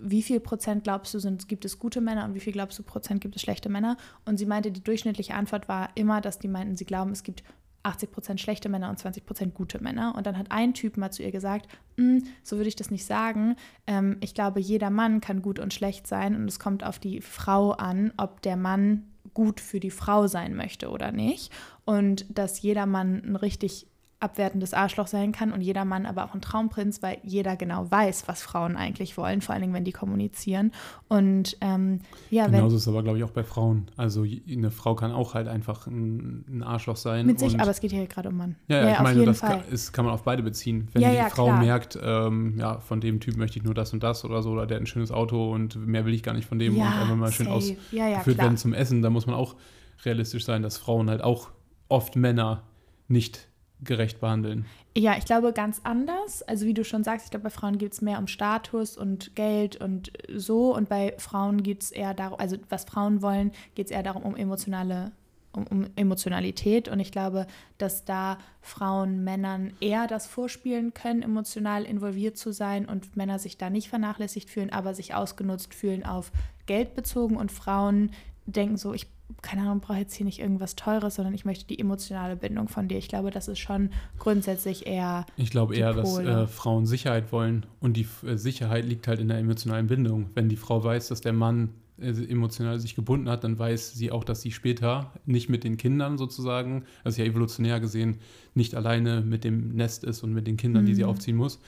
wie 0.00 0.22
viel 0.22 0.40
Prozent 0.40 0.84
glaubst 0.84 1.14
du, 1.14 1.18
sind, 1.18 1.48
gibt 1.48 1.64
es 1.64 1.78
gute 1.78 2.00
Männer 2.00 2.24
und 2.24 2.34
wie 2.34 2.40
viel 2.40 2.52
glaubst 2.52 2.78
du 2.78 2.82
Prozent 2.82 3.20
gibt 3.20 3.36
es 3.36 3.42
schlechte 3.42 3.68
Männer? 3.68 3.96
Und 4.24 4.38
sie 4.38 4.46
meinte, 4.46 4.72
die 4.72 4.82
durchschnittliche 4.82 5.34
Antwort 5.34 5.68
war 5.68 5.90
immer, 5.94 6.20
dass 6.20 6.38
die 6.38 6.48
meinten, 6.48 6.76
sie 6.76 6.84
glauben, 6.84 7.12
es 7.12 7.22
gibt 7.22 7.44
80 7.84 8.10
Prozent 8.10 8.40
schlechte 8.40 8.68
Männer 8.68 8.88
und 8.88 8.98
20 8.98 9.26
Prozent 9.26 9.54
gute 9.54 9.82
Männer. 9.82 10.14
Und 10.16 10.26
dann 10.26 10.38
hat 10.38 10.50
ein 10.50 10.74
Typ 10.74 10.96
mal 10.96 11.10
zu 11.10 11.22
ihr 11.22 11.30
gesagt, 11.30 11.68
"Mm, 11.96 12.18
so 12.42 12.56
würde 12.56 12.68
ich 12.68 12.76
das 12.76 12.90
nicht 12.90 13.04
sagen. 13.04 13.56
Ähm, 13.86 14.16
ich 14.20 14.34
glaube, 14.34 14.58
jeder 14.58 14.90
Mann 14.90 15.20
kann 15.20 15.42
gut 15.42 15.58
und 15.58 15.74
schlecht 15.74 16.06
sein 16.06 16.34
und 16.34 16.48
es 16.48 16.58
kommt 16.58 16.82
auf 16.82 16.98
die 16.98 17.20
Frau 17.20 17.72
an, 17.72 18.12
ob 18.16 18.42
der 18.42 18.56
Mann 18.56 19.04
gut 19.34 19.60
für 19.60 19.80
die 19.80 19.90
Frau 19.90 20.26
sein 20.26 20.54
möchte 20.54 20.90
oder 20.90 21.12
nicht. 21.12 21.52
Und 21.84 22.26
dass 22.30 22.62
jeder 22.62 22.86
Mann 22.86 23.22
ein 23.24 23.36
richtig 23.36 23.86
abwertendes 24.24 24.74
Arschloch 24.74 25.06
sein 25.06 25.30
kann 25.30 25.52
und 25.52 25.60
jeder 25.60 25.84
Mann 25.84 26.06
aber 26.06 26.24
auch 26.24 26.34
ein 26.34 26.40
Traumprinz, 26.40 27.02
weil 27.02 27.18
jeder 27.22 27.56
genau 27.56 27.88
weiß, 27.90 28.26
was 28.26 28.42
Frauen 28.42 28.76
eigentlich 28.76 29.16
wollen, 29.16 29.40
vor 29.40 29.52
allen 29.54 29.62
Dingen, 29.62 29.74
wenn 29.74 29.84
die 29.84 29.92
kommunizieren. 29.92 30.72
Und 31.08 31.56
ähm, 31.60 32.00
ja, 32.30 32.46
Genauso 32.46 32.76
ist 32.76 32.82
es 32.82 32.88
aber, 32.88 33.02
glaube 33.02 33.18
ich, 33.18 33.24
auch 33.24 33.30
bei 33.30 33.44
Frauen. 33.44 33.90
Also 33.96 34.24
eine 34.50 34.70
Frau 34.72 34.94
kann 34.96 35.12
auch 35.12 35.34
halt 35.34 35.46
einfach 35.46 35.86
ein, 35.86 36.44
ein 36.48 36.62
Arschloch 36.62 36.96
sein. 36.96 37.26
mit 37.26 37.38
sich, 37.38 37.60
aber 37.60 37.70
es 37.70 37.80
geht 37.80 37.92
hier 37.92 38.06
gerade 38.06 38.30
um 38.30 38.36
Mann. 38.36 38.56
Ja, 38.68 38.78
ja, 38.78 38.90
ich 38.90 38.96
auf 38.96 39.02
meine, 39.02 39.20
jeden 39.20 39.26
das 39.26 39.40
Fall. 39.40 39.60
kann, 39.60 39.68
ist, 39.72 39.92
kann 39.92 40.04
man 40.04 40.14
auf 40.14 40.22
beide 40.24 40.42
beziehen. 40.42 40.88
Wenn 40.92 41.02
Ja, 41.02 41.10
die 41.10 41.16
ja, 41.16 41.28
Frau 41.28 41.44
klar. 41.46 41.60
merkt, 41.60 41.98
ähm, 42.02 42.58
ja, 42.58 42.78
von 42.80 43.00
dem 43.00 43.20
Typ 43.20 43.36
möchte 43.36 43.58
ich 43.58 43.64
nur 43.64 43.74
das 43.74 43.92
und 43.92 44.02
das 44.02 44.24
oder 44.24 44.42
so, 44.42 44.50
oder 44.50 44.66
der 44.66 44.76
hat 44.76 44.82
ein 44.82 44.86
schönes 44.86 45.12
Auto 45.12 45.52
und 45.52 45.76
mehr 45.86 46.04
will 46.06 46.14
ich 46.14 46.22
gar 46.22 46.32
nicht 46.34 46.48
von 46.48 46.58
dem 46.58 46.76
und 46.76 46.82
einfach 46.82 47.14
mal 47.16 47.30
schön 47.30 47.46
safe. 47.46 47.56
aus, 47.56 47.72
Ja, 47.92 48.08
ja, 48.08 48.18
geführt 48.18 48.36
klar. 48.36 48.46
werden 48.48 48.56
zum 48.56 48.72
Essen, 48.72 49.02
da 49.02 49.10
muss 49.10 49.26
man 49.26 49.34
auch 49.34 49.56
realistisch 50.04 50.44
sein, 50.44 50.62
dass 50.62 50.78
Frauen 50.78 51.10
halt 51.10 51.22
auch 51.22 51.50
oft 51.88 52.16
Männer 52.16 52.62
nicht 53.08 53.48
gerecht 53.84 54.20
behandeln. 54.20 54.66
Ja, 54.96 55.16
ich 55.16 55.24
glaube 55.24 55.52
ganz 55.52 55.80
anders. 55.84 56.42
Also 56.42 56.66
wie 56.66 56.74
du 56.74 56.84
schon 56.84 57.02
sagst, 57.02 57.26
ich 57.26 57.30
glaube, 57.30 57.44
bei 57.44 57.50
Frauen 57.50 57.78
geht 57.78 57.92
es 57.92 58.00
mehr 58.00 58.18
um 58.18 58.28
Status 58.28 58.96
und 58.96 59.34
Geld 59.34 59.76
und 59.76 60.12
so. 60.34 60.74
Und 60.74 60.88
bei 60.88 61.14
Frauen 61.18 61.62
geht 61.62 61.82
es 61.82 61.90
eher 61.90 62.14
darum, 62.14 62.38
also 62.38 62.56
was 62.68 62.84
Frauen 62.84 63.20
wollen, 63.20 63.52
geht 63.74 63.86
es 63.86 63.92
eher 63.92 64.04
darum, 64.04 64.22
um 64.22 64.36
emotionale, 64.36 65.10
um, 65.52 65.66
um 65.66 65.86
Emotionalität. 65.96 66.88
Und 66.88 67.00
ich 67.00 67.10
glaube, 67.10 67.46
dass 67.78 68.04
da 68.04 68.38
Frauen 68.60 69.24
Männern 69.24 69.72
eher 69.80 70.06
das 70.06 70.26
vorspielen 70.28 70.94
können, 70.94 71.22
emotional 71.22 71.84
involviert 71.84 72.36
zu 72.36 72.52
sein 72.52 72.86
und 72.86 73.16
Männer 73.16 73.40
sich 73.40 73.58
da 73.58 73.70
nicht 73.70 73.88
vernachlässigt 73.88 74.48
fühlen, 74.48 74.72
aber 74.72 74.94
sich 74.94 75.14
ausgenutzt 75.14 75.74
fühlen 75.74 76.04
auf 76.04 76.30
Geld 76.66 76.94
bezogen 76.94 77.36
und 77.36 77.50
Frauen 77.50 78.12
denken 78.46 78.76
so, 78.76 78.94
ich 78.94 79.08
keine 79.42 79.62
Ahnung, 79.62 79.80
brauche 79.80 79.98
jetzt 79.98 80.14
hier 80.14 80.26
nicht 80.26 80.38
irgendwas 80.40 80.76
Teures, 80.76 81.16
sondern 81.16 81.34
ich 81.34 81.44
möchte 81.44 81.66
die 81.66 81.78
emotionale 81.78 82.36
Bindung 82.36 82.68
von 82.68 82.88
dir. 82.88 82.98
Ich 82.98 83.08
glaube, 83.08 83.30
das 83.30 83.48
ist 83.48 83.58
schon 83.58 83.90
grundsätzlich 84.18 84.86
eher, 84.86 85.26
Ich 85.36 85.50
glaube 85.50 85.76
eher, 85.76 85.92
dass 85.92 86.14
Pole. 86.14 86.42
äh, 86.42 86.46
Frauen 86.46 86.86
Sicherheit 86.86 87.30
wollen 87.32 87.66
und 87.80 87.96
die 87.96 88.06
äh, 88.26 88.36
Sicherheit 88.36 88.84
liegt 88.86 89.06
halt 89.08 89.20
in 89.20 89.28
der 89.28 89.38
emotionalen 89.38 89.86
Bindung. 89.86 90.30
Wenn 90.34 90.48
die 90.48 90.56
Frau 90.56 90.82
weiß, 90.82 91.08
dass 91.08 91.20
der 91.20 91.32
Mann 91.32 91.70
äh, 91.98 92.08
emotional 92.10 92.80
sich 92.80 92.94
gebunden 92.96 93.28
hat, 93.28 93.44
dann 93.44 93.58
weiß 93.58 93.92
sie 93.94 94.10
auch, 94.10 94.24
dass 94.24 94.40
sie 94.42 94.50
später 94.50 95.12
nicht 95.26 95.48
mit 95.48 95.62
den 95.64 95.76
Kindern 95.76 96.18
sozusagen, 96.18 96.84
also 97.04 97.22
ja 97.22 97.28
evolutionär 97.28 97.80
gesehen, 97.80 98.18
nicht 98.54 98.74
alleine 98.74 99.20
mit 99.20 99.44
dem 99.44 99.74
Nest 99.74 100.04
ist 100.04 100.22
und 100.22 100.32
mit 100.32 100.46
den 100.46 100.56
Kindern, 100.56 100.86
die 100.86 100.94
sie 100.94 101.02
Mhm. 101.04 101.08
aufziehen 101.10 101.36
muss, 101.36 101.60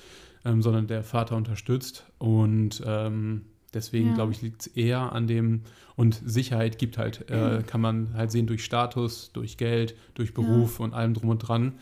ähm, 0.44 0.62
sondern 0.62 0.86
der 0.86 1.02
Vater 1.04 1.36
unterstützt. 1.36 2.06
Und 2.18 2.82
ähm, 2.86 3.42
deswegen 3.76 4.08
Ja. 4.08 4.14
glaube 4.14 4.32
ich, 4.32 4.42
liegt 4.42 4.62
es 4.62 4.66
eher 4.66 5.12
an 5.12 5.26
dem, 5.28 5.62
und 5.94 6.20
Sicherheit 6.24 6.78
gibt 6.78 6.98
halt, 6.98 7.30
äh, 7.30 7.62
kann 7.66 7.80
man 7.80 8.12
halt 8.14 8.30
sehen 8.30 8.46
durch 8.46 8.64
Status, 8.64 9.30
durch 9.32 9.56
Geld, 9.56 9.94
durch 10.14 10.34
Beruf 10.34 10.80
und 10.80 10.92
allem 10.94 11.14
drum 11.14 11.28
und 11.30 11.38
dran. 11.38 11.74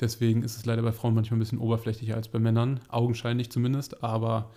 Deswegen 0.00 0.42
ist 0.42 0.56
es 0.56 0.64
leider 0.66 0.82
bei 0.82 0.90
Frauen 0.92 1.14
manchmal 1.14 1.36
ein 1.36 1.40
bisschen 1.40 1.58
oberflächlicher 1.58 2.16
als 2.16 2.28
bei 2.28 2.38
Männern, 2.38 2.80
augenscheinlich 2.88 3.50
zumindest, 3.50 4.02
aber 4.02 4.50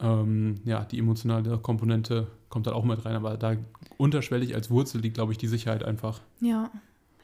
ähm, 0.00 0.56
ja, 0.64 0.84
die 0.84 0.98
emotionale 0.98 1.56
Komponente 1.58 2.26
kommt 2.48 2.66
dann 2.66 2.74
auch 2.74 2.84
mit 2.84 3.04
rein, 3.04 3.14
aber 3.14 3.36
da 3.36 3.56
unterschwellig 3.96 4.54
als 4.54 4.68
Wurzel 4.70 5.00
liegt, 5.00 5.14
glaube 5.14 5.32
ich, 5.32 5.38
die 5.38 5.46
Sicherheit 5.46 5.84
einfach. 5.84 6.20
ja. 6.40 6.70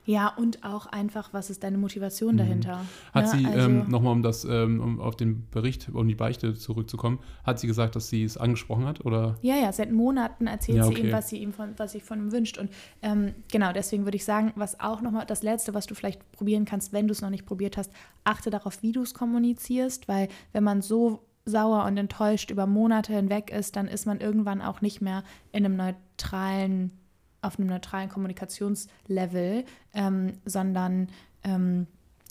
Ja, 0.08 0.28
und 0.34 0.64
auch 0.64 0.86
einfach, 0.86 1.34
was 1.34 1.50
ist 1.50 1.62
deine 1.62 1.76
Motivation 1.76 2.32
Mhm. 2.34 2.38
dahinter? 2.38 2.80
Hat 3.12 3.24
Ne, 3.26 3.30
sie, 3.38 3.44
also- 3.44 3.68
ähm, 3.68 3.88
nochmal 3.90 4.12
um 4.12 4.22
das, 4.22 4.44
ähm, 4.46 4.80
um 4.80 5.00
auf 5.00 5.16
den 5.16 5.46
Bericht, 5.50 5.90
um 5.92 6.08
die 6.08 6.14
Beichte 6.14 6.54
zurückzukommen, 6.54 7.18
hat 7.44 7.60
sie 7.60 7.66
gesagt, 7.66 7.94
dass 7.94 8.08
sie 8.08 8.24
es 8.24 8.38
angesprochen 8.38 8.86
hat? 8.86 9.04
Oder? 9.04 9.34
Ja, 9.42 9.56
ja, 9.56 9.70
seit 9.70 9.92
Monaten 9.92 10.46
erzählt 10.46 10.78
Ja, 10.78 10.84
sie 10.84 10.92
okay. 10.94 11.08
ihm, 11.08 11.12
was 11.12 11.28
sie 11.28 11.36
ihm 11.42 11.52
von, 11.52 11.74
was 11.76 11.92
sich 11.92 12.02
von 12.04 12.18
ihm 12.20 12.32
wünscht. 12.32 12.56
Und 12.56 12.70
ähm, 13.02 13.34
genau, 13.52 13.72
deswegen 13.74 14.04
würde 14.04 14.16
ich 14.16 14.24
sagen, 14.24 14.52
was 14.56 14.80
auch 14.80 15.02
nochmal 15.02 15.26
das 15.26 15.42
Letzte, 15.42 15.74
was 15.74 15.84
du 15.86 15.94
vielleicht 15.94 16.32
probieren 16.32 16.64
kannst, 16.64 16.94
wenn 16.94 17.06
du 17.06 17.12
es 17.12 17.20
noch 17.20 17.28
nicht 17.30 17.44
probiert 17.44 17.76
hast, 17.76 17.92
achte 18.24 18.48
darauf, 18.48 18.82
wie 18.82 18.92
du 18.92 19.02
es 19.02 19.12
kommunizierst, 19.12 20.08
weil 20.08 20.28
wenn 20.54 20.64
man 20.64 20.80
so 20.80 21.20
sauer 21.44 21.84
und 21.84 21.98
enttäuscht 21.98 22.50
über 22.50 22.66
Monate 22.66 23.12
hinweg 23.12 23.50
ist, 23.50 23.76
dann 23.76 23.88
ist 23.88 24.06
man 24.06 24.20
irgendwann 24.20 24.62
auch 24.62 24.80
nicht 24.80 25.02
mehr 25.02 25.22
in 25.52 25.66
einem 25.66 25.76
neutralen, 25.76 26.92
auf 27.40 27.58
einem 27.58 27.68
neutralen 27.68 28.08
Kommunikationslevel, 28.08 29.64
ähm, 29.94 30.32
sondern 30.44 31.08
ähm, 31.44 31.86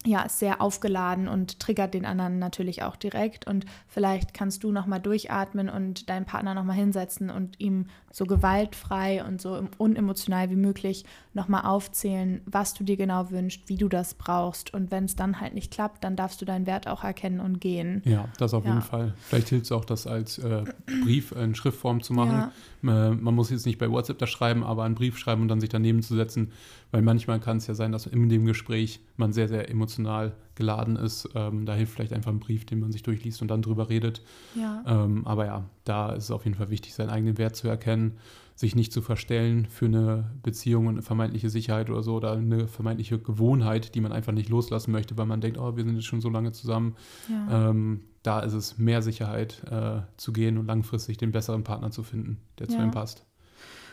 ja, 0.06 0.22
ist 0.22 0.40
sehr 0.40 0.62
aufgeladen 0.62 1.28
und 1.28 1.60
triggert 1.60 1.94
den 1.94 2.06
anderen 2.06 2.40
natürlich 2.40 2.84
auch 2.84 2.96
direkt. 2.96 3.46
Und 3.48 3.66
vielleicht 3.88 4.34
kannst 4.34 4.64
du 4.64 4.72
nochmal 4.72 5.02
durchatmen 5.02 5.70
und 5.70 6.10
deinen 6.10 6.26
Partner 6.26 6.54
nochmal 6.54 6.76
hinsetzen 6.78 7.30
und 7.30 7.60
ihm 7.60 7.88
so 8.12 8.26
gewaltfrei 8.26 9.24
und 9.26 9.42
so 9.42 9.68
unemotional 9.78 10.50
wie 10.50 10.56
möglich 10.56 11.04
nochmal 11.34 11.66
aufzählen, 11.66 12.42
was 12.46 12.74
du 12.74 12.84
dir 12.84 12.96
genau 12.96 13.32
wünschst, 13.32 13.68
wie 13.68 13.76
du 13.76 13.90
das 13.90 14.14
brauchst. 14.14 14.74
Und 14.74 14.92
wenn 14.92 15.06
es 15.06 15.16
dann 15.16 15.42
halt 15.42 15.54
nicht 15.54 15.72
klappt, 15.72 16.04
dann 16.04 16.16
darfst 16.16 16.42
du 16.42 16.46
deinen 16.46 16.68
Wert 16.68 16.88
auch 16.88 17.04
erkennen 17.04 17.40
und 17.40 17.60
gehen. 17.60 18.02
Ja, 18.06 18.26
das 18.38 18.54
auf 18.54 18.64
Ja. 18.64 18.70
jeden 18.70 18.82
Fall. 18.84 19.14
Vielleicht 19.20 19.50
hilft 19.50 19.66
es 19.66 19.72
auch, 19.72 19.84
das 19.86 20.08
als 20.08 20.38
äh, 20.38 20.64
Brief 21.04 21.32
in 21.34 21.54
Schriftform 21.54 22.02
zu 22.02 22.14
machen. 22.14 22.52
Äh, 22.84 23.12
man 23.12 23.36
muss 23.36 23.50
jetzt 23.50 23.66
nicht 23.66 23.78
bei 23.78 23.92
WhatsApp 23.92 24.20
das 24.20 24.30
schreiben, 24.30 24.64
aber 24.64 24.84
einen 24.84 24.96
Brief 24.96 25.18
schreiben 25.18 25.42
und 25.42 25.48
dann 25.50 25.60
sich 25.60 25.70
daneben 25.70 26.02
zu 26.02 26.16
setzen, 26.16 26.52
weil 26.92 27.02
manchmal 27.02 27.40
kann 27.40 27.58
es 27.58 27.68
ja 27.68 27.74
sein, 27.74 27.92
dass 27.92 28.06
in 28.06 28.30
dem 28.30 28.46
Gespräch 28.46 29.02
man 29.20 29.34
sehr, 29.34 29.48
sehr 29.48 29.70
emotional 29.70 30.34
geladen 30.56 30.96
ist. 30.96 31.30
Ähm, 31.36 31.66
da 31.66 31.74
hilft 31.76 31.94
vielleicht 31.94 32.14
einfach 32.14 32.32
ein 32.32 32.40
Brief, 32.40 32.66
den 32.66 32.80
man 32.80 32.92
sich 32.92 33.04
durchliest 33.04 33.42
und 33.42 33.48
dann 33.50 33.62
drüber 33.62 33.90
redet. 33.90 34.22
Ja. 34.56 34.84
Ähm, 34.88 35.26
aber 35.28 35.46
ja, 35.46 35.66
da 35.84 36.12
ist 36.14 36.26
es 36.26 36.32
auf 36.32 36.46
jeden 36.46 36.58
Fall 36.58 36.70
wichtig, 36.70 36.94
seinen 36.94 37.10
eigenen 37.10 37.38
Wert 37.38 37.56
zu 37.56 37.68
erkennen, 37.68 38.18
sich 38.56 38.76
nicht 38.76 38.92
zu 38.92 39.02
verstellen 39.04 39.68
für 39.70 39.86
eine 39.86 40.32
Beziehung 40.42 40.88
und 40.88 40.94
eine 40.96 41.02
vermeintliche 41.04 41.50
Sicherheit 41.52 41.90
oder 41.92 42.02
so 42.02 42.16
oder 42.16 42.32
eine 42.34 42.68
vermeintliche 42.68 43.20
Gewohnheit, 43.20 43.94
die 43.94 44.02
man 44.02 44.12
einfach 44.12 44.34
nicht 44.34 44.50
loslassen 44.50 44.92
möchte, 44.92 45.16
weil 45.18 45.28
man 45.28 45.42
denkt, 45.42 45.60
oh, 45.60 45.76
wir 45.76 45.84
sind 45.84 45.96
jetzt 45.96 46.06
schon 46.06 46.22
so 46.22 46.30
lange 46.30 46.52
zusammen. 46.54 46.96
ja. 47.30 47.70
Ähm, 47.70 48.02
da 48.24 48.42
ist 48.42 48.54
es 48.54 48.78
mehr 48.78 49.02
Sicherheit 49.02 49.64
äh, 49.72 50.02
zu 50.18 50.34
gehen 50.34 50.58
und 50.58 50.66
langfristig 50.66 51.18
den 51.18 51.32
besseren 51.32 51.64
Partner 51.64 51.92
zu 51.92 52.04
finden, 52.04 52.40
der 52.60 52.68
zu 52.68 52.78
Ja. 52.78 52.84
ihm 52.84 52.92
passt. 52.92 53.26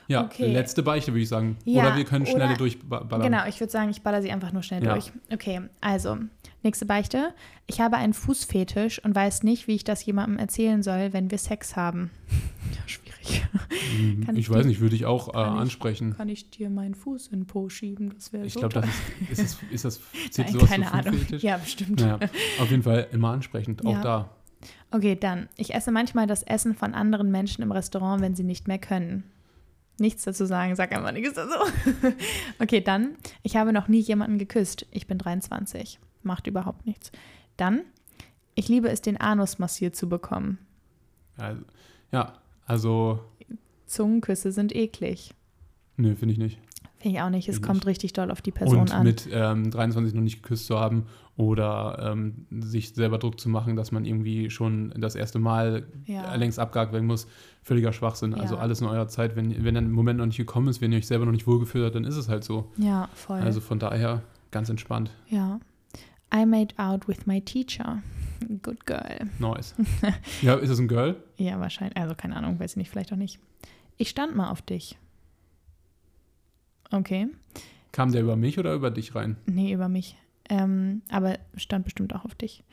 Ja, 0.08 0.24
Okay. 0.24 0.52
letzte 0.52 0.82
Beichte 0.82 1.12
würde 1.12 1.22
ich 1.22 1.28
sagen. 1.28 1.56
Ja, 1.64 1.82
oder 1.86 1.96
wir 1.96 2.04
können 2.04 2.26
schneller 2.26 2.46
oder- 2.46 2.56
durchballern. 2.56 3.22
Genau, 3.22 3.46
ich 3.46 3.58
würde 3.60 3.70
sagen, 3.70 3.90
ich 3.90 4.02
baller 4.02 4.20
sie 4.22 4.30
einfach 4.30 4.52
nur 4.52 4.62
schnell 4.62 4.84
Ja. 4.84 4.92
durch. 4.92 5.12
Okay, 5.32 5.62
also, 5.80 6.18
nächste 6.62 6.84
Beichte. 6.86 7.34
Ich 7.66 7.80
habe 7.80 7.96
einen 7.96 8.12
Fußfetisch 8.12 9.02
und 9.04 9.14
weiß 9.14 9.42
nicht, 9.44 9.66
wie 9.66 9.74
ich 9.74 9.84
das 9.84 10.04
jemandem 10.04 10.38
erzählen 10.38 10.82
soll, 10.82 11.12
wenn 11.12 11.30
wir 11.30 11.38
Sex 11.38 11.76
haben. 11.76 12.10
Ja, 12.74 12.80
schwierig. 12.88 13.44
Hm, 13.96 14.24
Kann 14.26 14.34
ich 14.36 14.40
ich 14.46 14.50
weiß 14.50 14.62
die- 14.62 14.68
nicht, 14.68 14.80
würde 14.80 14.96
ich 14.96 15.04
auch 15.06 15.28
äh, 15.28 15.32
kann 15.32 15.54
ich- 15.54 15.60
ansprechen. 15.60 16.16
Kann 16.16 16.28
ich 16.28 16.50
dir 16.50 16.70
meinen 16.70 16.94
Fuß 16.94 17.28
in 17.28 17.40
den 17.40 17.46
Po 17.46 17.68
schieben? 17.68 18.12
Das 18.14 18.32
wäre 18.32 18.44
Ich 18.46 18.54
so 18.54 18.60
glaube, 18.60 18.74
das 18.80 18.86
ist, 19.30 19.38
ist 19.38 19.38
das, 19.38 19.58
ist 19.70 19.84
das 19.84 20.00
zählt 20.32 20.48
Nein, 20.48 20.52
sowas 20.54 20.70
keine 20.70 20.92
Ahnung. 20.92 21.14
Ja, 21.38 21.58
bestimmt. 21.58 22.00
Naja, 22.00 22.18
auf 22.60 22.70
jeden 22.70 22.82
Fall 22.82 23.06
immer 23.12 23.28
ansprechend, 23.30 23.84
auch 23.86 24.00
da. 24.00 24.30
Okay, 24.90 25.14
dann. 25.18 25.48
Ich 25.56 25.74
esse 25.74 25.92
manchmal 25.92 26.26
das 26.26 26.42
Essen 26.42 26.74
von 26.74 26.94
anderen 26.94 27.30
Menschen 27.30 27.62
im 27.62 27.70
Restaurant, 27.70 28.22
wenn 28.22 28.34
sie 28.34 28.44
nicht 28.44 28.66
mehr 28.66 28.78
können. 28.78 29.24
Nichts 29.98 30.24
dazu 30.24 30.44
sagen, 30.44 30.74
sag 30.74 30.92
einfach 30.92 31.12
nichts 31.12 31.34
dazu. 31.34 31.70
okay, 32.58 32.80
dann. 32.80 33.16
Ich 33.42 33.56
habe 33.56 33.72
noch 33.72 33.86
nie 33.88 34.00
jemanden 34.00 34.38
geküsst. 34.38 34.86
Ich 34.90 35.06
bin 35.06 35.18
23. 35.18 36.00
Macht 36.22 36.46
überhaupt 36.46 36.84
nichts. 36.86 37.12
Dann. 37.56 37.82
Ich 38.56 38.68
liebe 38.68 38.88
es, 38.88 39.02
den 39.02 39.16
Anus 39.16 39.58
massiert 39.58 39.94
zu 39.96 40.08
bekommen. 40.08 40.58
Also, 41.36 41.62
ja, 42.12 42.34
also, 42.66 43.20
Zungenküsse 43.86 44.52
sind 44.52 44.74
eklig. 44.74 45.34
nö, 45.96 46.14
finde 46.14 46.32
ich 46.32 46.38
nicht. 46.38 46.58
Finde 46.98 47.18
ich 47.18 47.22
auch 47.22 47.30
nicht. 47.30 47.48
Es 47.48 47.56
Finde 47.56 47.68
kommt 47.68 47.86
richtig 47.86 48.12
doll 48.14 48.30
auf 48.30 48.40
die 48.40 48.52
Person 48.52 48.78
Und 48.80 48.94
an. 48.94 49.02
mit 49.02 49.28
ähm, 49.30 49.70
23 49.70 50.14
noch 50.14 50.22
nicht 50.22 50.42
geküsst 50.42 50.66
zu 50.66 50.78
haben 50.78 51.06
oder 51.36 51.98
ähm, 52.12 52.46
sich 52.60 52.94
selber 52.94 53.18
Druck 53.18 53.40
zu 53.40 53.48
machen, 53.48 53.74
dass 53.76 53.90
man 53.92 54.04
irgendwie 54.04 54.50
schon 54.50 54.94
das 54.96 55.14
erste 55.16 55.38
Mal 55.40 55.84
Ja. 56.06 56.34
längst 56.36 56.58
abgehakt 56.60 56.92
werden 56.92 57.06
muss, 57.06 57.26
völliger 57.62 57.92
Schwachsinn. 57.92 58.34
Also 58.34 58.54
Ja. 58.54 58.60
alles 58.60 58.80
in 58.80 58.86
eurer 58.86 59.08
Zeit. 59.08 59.34
Wenn, 59.34 59.64
wenn 59.64 59.74
der 59.74 59.82
Moment 59.82 60.18
noch 60.18 60.26
nicht 60.26 60.36
gekommen 60.36 60.68
ist, 60.68 60.80
wenn 60.80 60.92
ihr 60.92 60.98
euch 60.98 61.06
selber 61.08 61.24
noch 61.24 61.32
nicht 61.32 61.46
wohlgefühlt 61.46 61.84
habt, 61.84 61.96
dann 61.96 62.04
ist 62.04 62.16
es 62.16 62.28
halt 62.28 62.44
so. 62.44 62.70
Ja, 62.76 63.08
voll. 63.14 63.40
Also 63.40 63.60
von 63.60 63.78
daher 63.78 64.22
ganz 64.50 64.68
entspannt. 64.68 65.10
ja. 65.28 65.58
I 66.34 66.44
made 66.46 66.74
out 66.78 67.06
with 67.06 67.26
my 67.26 67.40
teacher. 67.40 68.02
Good 68.62 68.86
girl. 68.86 69.28
Nice. 69.38 69.72
ja, 70.42 70.54
ist 70.56 70.70
es 70.70 70.80
ein 70.80 70.88
Girl? 70.88 71.14
Ja, 71.36 71.60
wahrscheinlich. 71.60 71.96
Also 71.96 72.16
keine 72.16 72.34
Ahnung, 72.34 72.58
weiß 72.58 72.72
ich 72.72 72.76
nicht, 72.76 72.90
vielleicht 72.90 73.12
auch 73.12 73.16
nicht. 73.16 73.38
Ich 73.98 74.08
stand 74.08 74.34
mal 74.34 74.50
auf 74.50 74.60
dich. 74.60 74.98
Okay. 76.90 77.28
Kam 77.92 78.10
der 78.10 78.22
über 78.22 78.34
mich 78.34 78.58
oder 78.58 78.74
über 78.74 78.90
dich 78.90 79.14
rein? 79.14 79.36
Nee, 79.46 79.72
über 79.72 79.88
mich. 79.88 80.16
Ähm, 80.50 81.02
aber 81.10 81.38
stand 81.56 81.84
bestimmt 81.84 82.14
auch 82.14 82.24
auf 82.24 82.34
dich. 82.34 82.64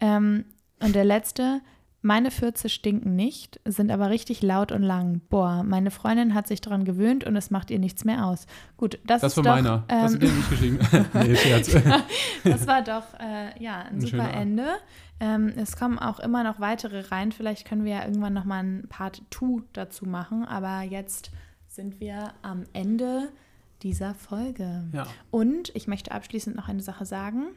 Ähm, 0.00 0.44
und 0.80 0.94
der 0.94 1.04
letzte, 1.04 1.60
meine 2.00 2.30
Fürze 2.30 2.68
stinken 2.68 3.16
nicht, 3.16 3.60
sind 3.64 3.90
aber 3.90 4.08
richtig 4.10 4.40
laut 4.42 4.70
und 4.70 4.82
lang. 4.82 5.20
Boah, 5.28 5.62
meine 5.64 5.90
Freundin 5.90 6.32
hat 6.34 6.46
sich 6.46 6.60
daran 6.60 6.84
gewöhnt 6.84 7.24
und 7.24 7.34
es 7.36 7.50
macht 7.50 7.70
ihr 7.70 7.78
nichts 7.78 8.04
mehr 8.04 8.24
aus. 8.26 8.46
Gut, 8.76 8.98
das, 9.04 9.20
Das 9.22 9.32
ist 9.32 9.44
war 9.44 9.44
doch, 9.44 9.62
meiner. 9.62 9.84
das 9.88 10.14
ähm, 10.14 10.20
dir 10.20 10.32
nicht 10.32 10.50
geschrieben. 10.50 10.78
nee, 11.14 11.34
Scherz. 11.36 11.76
das 12.44 12.66
war 12.66 12.82
doch 12.82 13.14
äh, 13.18 13.62
ja, 13.62 13.80
ein, 13.82 13.96
Ein 13.96 14.00
super 14.00 14.30
Ende. 14.32 14.66
Ähm, 15.20 15.52
es 15.56 15.76
kommen 15.76 15.98
auch 15.98 16.20
immer 16.20 16.44
noch 16.44 16.60
weitere 16.60 17.00
rein. 17.00 17.32
Vielleicht 17.32 17.66
können 17.66 17.84
wir 17.84 17.92
ja 17.96 18.04
irgendwann 18.04 18.32
nochmal 18.34 18.62
ein 18.62 18.86
Part 18.88 19.22
2 19.30 19.62
dazu 19.72 20.06
machen. 20.06 20.44
Aber 20.44 20.82
jetzt 20.82 21.32
sind 21.66 21.98
wir 21.98 22.32
am 22.42 22.64
Ende 22.72 23.28
dieser 23.82 24.14
Folge. 24.14 24.84
ja. 24.92 25.06
Und 25.30 25.70
ich 25.74 25.86
möchte 25.86 26.12
abschließend 26.12 26.56
noch 26.56 26.68
eine 26.68 26.82
Sache 26.82 27.06
sagen. 27.06 27.48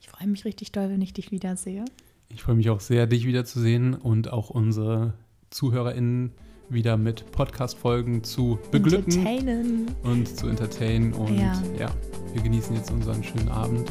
Ich 0.00 0.08
freue 0.08 0.28
mich 0.28 0.44
richtig 0.44 0.72
doll, 0.72 0.88
wenn 0.90 1.02
ich 1.02 1.12
dich 1.12 1.30
wiedersehe. 1.30 1.84
Ich 2.28 2.42
freue 2.42 2.54
mich 2.54 2.70
auch 2.70 2.80
sehr, 2.80 3.06
dich 3.06 3.26
wiederzusehen 3.26 3.94
und 3.94 4.32
auch 4.32 4.50
unsere 4.50 5.14
ZuhörerInnen 5.50 6.32
wieder 6.68 6.96
mit 6.96 7.30
Podcast-Folgen 7.32 8.22
zu 8.22 8.58
beglücken 8.70 9.10
Entertainen. 9.26 9.86
und 10.04 10.28
zu 10.28 10.46
entertainen. 10.46 11.12
Und 11.12 11.36
Ja. 11.36 11.60
ja. 11.78 11.90
wir 12.32 12.42
genießen 12.42 12.76
jetzt 12.76 12.92
unseren 12.92 13.24
schönen 13.24 13.48
Abend. 13.48 13.90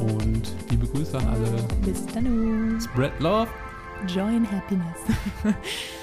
Und 0.00 0.54
liebe 0.70 0.86
Grüße 0.86 1.18
an 1.18 1.26
alle. 1.26 1.48
Bis 1.84 2.06
dann. 2.06 2.80
Spread 2.80 3.12
Love. 3.20 3.48
Joy 4.08 4.34
and 4.36 4.50
Happiness. 4.50 4.96